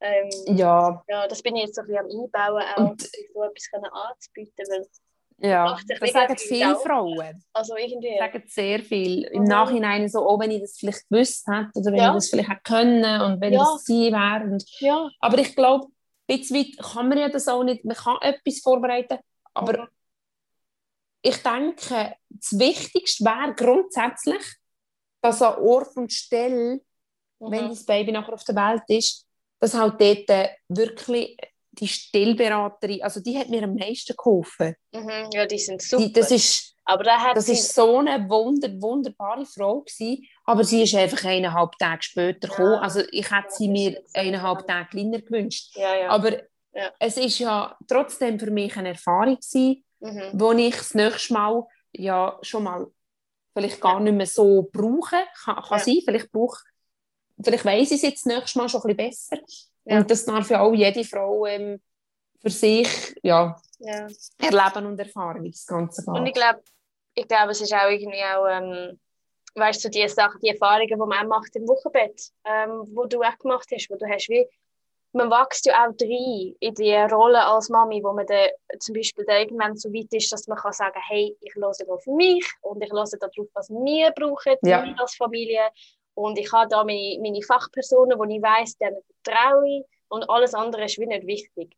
[0.00, 1.02] Ähm, ja.
[1.08, 1.28] ja.
[1.28, 4.86] Das bin ich jetzt so ein bisschen am Einbauen, auch Und, so etwas anzubieten, weil
[5.42, 6.76] ja, das sagen viele.
[6.76, 7.44] Frauen.
[7.54, 8.14] Also irgendwie.
[8.18, 9.24] Das sagen sehr viel.
[9.24, 9.48] Im mhm.
[9.48, 12.08] Nachhinein so, oh, wenn ich das vielleicht gewusst hätte oder wenn ja.
[12.08, 13.60] ich das vielleicht hätte können und wenn ja.
[13.60, 14.58] das sie wäre.
[14.80, 15.08] Ja.
[15.20, 17.84] Aber ich glaube, ein bisschen weit kann man ja das auch nicht.
[17.84, 19.18] Man kann etwas vorbereiten,
[19.54, 19.88] aber mhm
[21.22, 24.42] ich denke, das Wichtigste wäre grundsätzlich,
[25.20, 26.80] dass an Ort und Stelle,
[27.38, 27.50] mhm.
[27.50, 29.26] wenn das Baby nachher auf der Welt ist,
[29.60, 31.36] dass halt dort wirklich
[31.72, 34.74] die Stillberaterin, also die hat mir am meisten geholfen.
[34.92, 36.04] Mhm, ja, die sind super.
[36.04, 37.52] Die, das ist, aber da hat das sie...
[37.52, 42.54] ist so eine wunder, wunderbare Frau gewesen, aber sie ist einfach eineinhalb Tage später Ja.
[42.54, 42.74] gekommen.
[42.74, 45.76] Also ich hätte sie mir eineinhalb Tage kleiner gewünscht.
[45.76, 46.08] Ja, ja.
[46.08, 46.42] Aber
[46.98, 50.30] es ist ja trotzdem für mich eine Erfahrung gewesen, mhm.
[50.32, 52.86] wo ich das nächste Mal ja schon mal
[53.52, 55.16] vielleicht gar nicht mehr so brauche.
[55.44, 56.58] Kann, kann sein, vielleicht brauche
[57.42, 59.38] vielleicht weiss ich es jetzt das nächste Mal schon ein bisschen besser.
[59.84, 59.98] Ja.
[59.98, 61.80] Und das darf ja auch jede Frau ähm,
[62.40, 64.06] für sich ja, ja.
[64.38, 66.14] erleben und erfahren, wie das Ganze geht.
[66.14, 66.60] Und ich glaube,
[67.14, 68.98] ich glaube, es ist auch irgendwie auch, ähm,
[69.54, 73.22] weißt du, die Sachen, die Erfahrungen, die man auch macht im Wochenbett, ähm, wo du
[73.22, 74.46] auch gemacht hast, wo du hast wie,
[75.12, 79.24] man wächst ja auch rein in die Rolle als Mami, wo man dann zum Beispiel
[79.24, 82.82] dann irgendwann so weit ist, dass man kann sagen, hey, ich höre auf mich und
[82.82, 84.84] ich höre darauf, was wir brauchen, Ja.
[84.84, 85.68] wir als Familie
[86.22, 90.54] und ich habe da meine, meine Fachpersonen, wo ich weiss, denen vertraue ich und alles
[90.54, 91.76] andere ist wie nicht wichtig.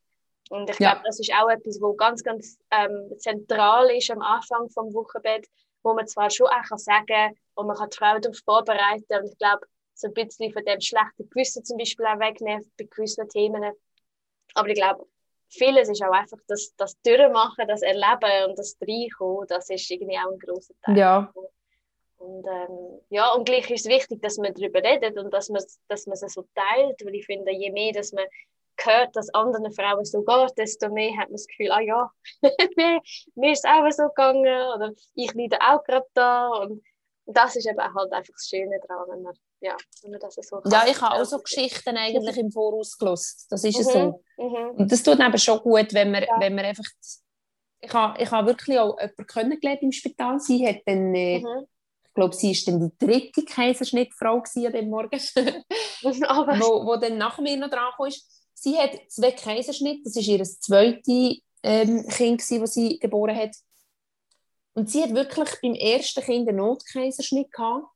[0.51, 0.93] Und ich Ja.
[0.93, 5.47] glaube, das ist auch etwas, wo ganz, ganz ähm, zentral ist am Anfang vom Wochenbett,
[5.83, 9.31] wo man zwar schon auch kann sagen und man kann die Frau darauf vorbereiten und
[9.31, 13.29] ich glaube, so ein bisschen von dem schlechten Gewissen zum Beispiel auch wegnehmen bei gewissen
[13.29, 13.73] Themen.
[14.55, 15.07] Aber ich glaube,
[15.49, 20.19] vieles ist auch einfach das, das Durchmachen, das Erleben und das Reinkommen, das ist irgendwie
[20.19, 20.99] auch ein grosser Teil.
[20.99, 21.33] Ja.
[22.23, 25.63] Und, ähm, ja, und gleich ist es wichtig, dass man darüber redet und dass man,
[25.89, 28.25] dass man es so teilt, weil ich finde, je mehr, dass man
[28.85, 32.11] hört, dass anderen Frauen so geht, desto mehr hat man das Gefühl, ah ja,
[32.77, 33.01] mir,
[33.35, 34.45] mir ist es auch so gegangen
[34.75, 36.83] oder ich leide auch gerade da und
[37.27, 40.61] das ist eben halt einfach das Schöne daran, wenn man, ja, wenn man das so
[40.65, 43.47] Ja, ich habe auch so Geschichten eigentlich im Voraus gelost.
[43.51, 44.45] Das ist es Mhm, so.
[44.49, 46.41] mhm, Und das tut eben schon gut, wenn man, Ja.
[46.41, 46.85] wenn man einfach...
[47.85, 50.39] Ich habe, ich habe wirklich auch jemanden kennengelernt im Spital.
[50.39, 51.67] Sie hat dann, äh, mhm.
[52.13, 55.19] Ich glaube, sie war dann die dritte Kaiserschnittfrau an dem Morgen,
[56.61, 58.11] wo, wo dann nach mir noch dran kam.
[58.53, 63.57] Sie hat zwei Kaiserschnitte, das war ihr zweites ähm, Kind, gewesen, das sie geboren hat.
[64.75, 67.87] Und sie hat wirklich beim ersten Kind einen Notkaiserschnitt gehabt.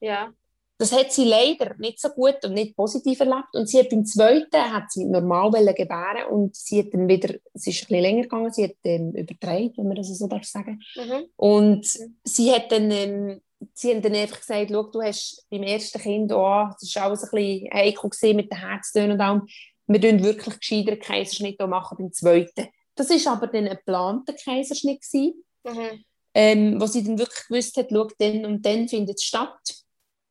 [0.00, 0.32] ja,
[0.78, 3.54] Das hat sie leider nicht so gut und nicht positiv erlebt.
[3.54, 7.68] Und sie hat beim zweiten hat sie normal gebären und sie hat dann wieder, es
[7.68, 10.82] ist ein bisschen länger gegangen, sie hat ähm, übertragen, wenn man das so darf sagen.
[10.96, 11.26] mhm.
[11.36, 11.86] Und
[12.24, 13.40] sie hat dann, ähm,
[13.74, 17.24] sie haben dann einfach gesagt, schau, du hast beim ersten Kind, oh, das ist alles
[17.24, 19.46] ein bisschen heikel gewesen mit den Herztönen und allem.
[19.86, 22.68] Wir tun wirklich gescheiter Kaiserschnitt auch machen beim zweiten.
[22.94, 26.04] Das war aber dann ein geplanter Kaiserschnitt gewesen, Mhm.
[26.34, 29.60] ähm, wo sie dann wirklich gewusst hat, schau, dann und dann findet es statt.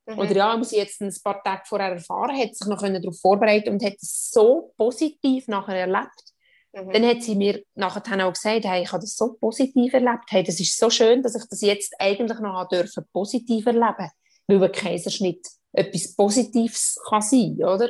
[0.08, 0.20] Mhm.
[0.20, 3.70] Oder ja, was sie jetzt ein paar Tage vorher erfahren hat, sich noch darauf vorbereiten
[3.70, 6.29] und hat es so positiv nachher erlebt.
[6.74, 6.92] Mhm.
[6.92, 10.26] Dann hat sie mir nachher auch gesagt, hey, ich habe das so positiv erlebt.
[10.30, 14.12] Hey, das ist so schön, dass ich das jetzt eigentlich noch dürfen positiv erleben,
[14.48, 17.90] weil ein Kaiserschnitt etwas Positives kann sein, oder?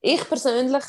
[0.00, 0.84] Ich persönlich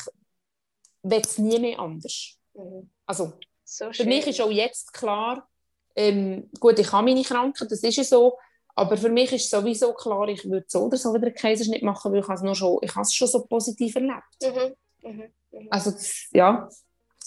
[1.02, 2.36] will es nie mehr anders.
[2.54, 2.90] Mhm.
[3.06, 3.32] Also
[3.64, 5.48] So für mich ist auch jetzt klar,
[5.94, 8.38] ähm, gut, ich habe meine Krankheit, das ist ja so,
[8.74, 12.12] aber für mich ist sowieso klar, ich würde so oder so wieder einen Kaiserschnitt machen,
[12.12, 14.22] weil ich es schon, ich habe es schon so positiv erlebt.
[14.42, 15.10] Mhm.
[15.10, 15.32] Mhm.
[15.70, 16.68] Also das, ja,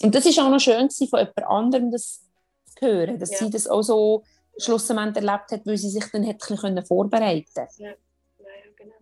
[0.01, 2.21] und das ist auch noch schön gewesen, von jemand anderem das
[2.77, 3.37] zu hören, dass Ja.
[3.39, 4.23] sie das auch so
[4.57, 7.69] schlussendlich erlebt hat, weil sie sich dann ein bisschen vorbereiten konnte.
[7.77, 7.95] Ja, ja,
[8.77, 8.95] genau.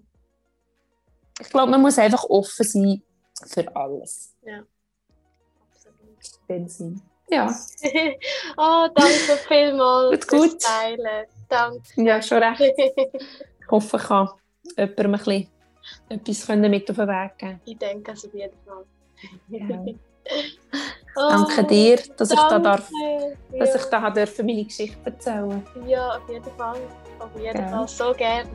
[1.39, 3.01] Ich glaube, man muss einfach offen sein
[3.47, 4.35] für alles.
[5.71, 6.17] Absolut.
[6.47, 7.01] In dem Sinn.
[7.29, 7.47] Ja,
[8.57, 10.61] oh, danke vielmals Gut, fürs gut.
[10.61, 11.25] Teilen.
[11.49, 12.01] Danke.
[12.03, 12.61] ja, schon recht.
[13.67, 14.29] Ich hoffe, ich kann
[14.77, 15.47] jemandem ein bisschen
[16.07, 18.85] etwas können mit auf den Weg geben ich denke es auf jeden Fall.
[19.49, 19.85] Ja.
[21.19, 23.37] Oh, Danke dir, dass ich da darf, danke.
[23.57, 23.75] dass ja.
[23.77, 25.65] ich da durfte meine Geschichte erzählen.
[25.87, 26.77] Ja, auf jeden Fall.
[27.17, 27.69] Auf jeden Ja.
[27.69, 27.87] Fall.
[27.87, 28.47] So gerne.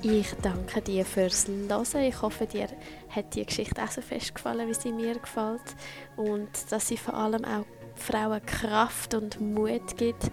[0.00, 2.02] Ich danke dir fürs Hören.
[2.04, 2.68] Ich hoffe, dir
[3.10, 5.76] hat die Geschichte auch so fest gefallen, wie sie mir gefällt.
[6.16, 7.66] Und dass sie vor allem auch
[7.96, 10.30] Frauen Kraft und Mut gibt,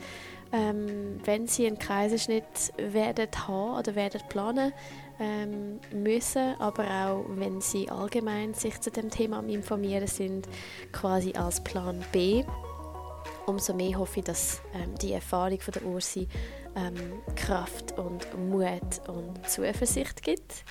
[0.54, 4.72] ähm, wenn sie einen Kaiserschnitt werden haben oder werden planen
[5.20, 10.48] ähm, müssen, aber auch wenn sie allgemein sich zu dem Thema informieren sind,
[10.92, 12.44] quasi als Plan B.
[13.46, 16.28] Umso mehr hoffe ich, dass ähm, die Erfahrung von der Ursi
[16.76, 20.64] ähm, Kraft und Mut und Zuversicht gibt.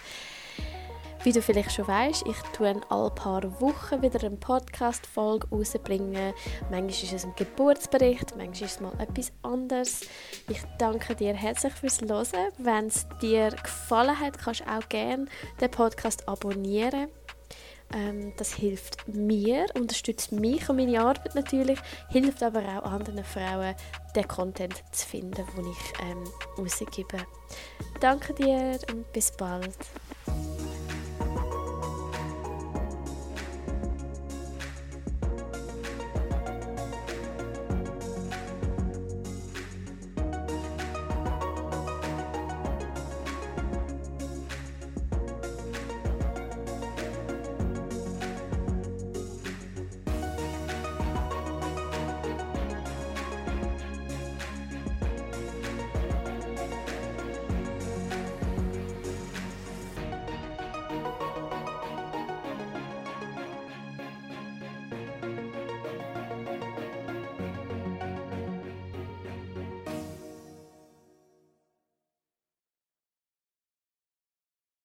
[1.25, 6.33] Wie du vielleicht schon weißt, ich tue alle paar Wochen wieder eine Podcast-Folge rausbringen.
[6.71, 10.03] Manchmal ist es ein Geburtsbericht, manchmal ist es mal etwas anderes.
[10.49, 12.53] Ich danke dir herzlich fürs Hören.
[12.59, 15.27] Wenn es dir gefallen hat, kannst du auch gerne
[15.61, 17.09] den Podcast abonnieren.
[17.95, 21.79] Ähm, das hilft mir, unterstützt mich und meine Arbeit natürlich,
[22.11, 23.75] hilft aber auch anderen Frauen,
[24.15, 26.25] den Content zu finden, den ich ähm,
[26.59, 27.19] rausgebe.
[28.01, 29.77] Danke dir und bis bald.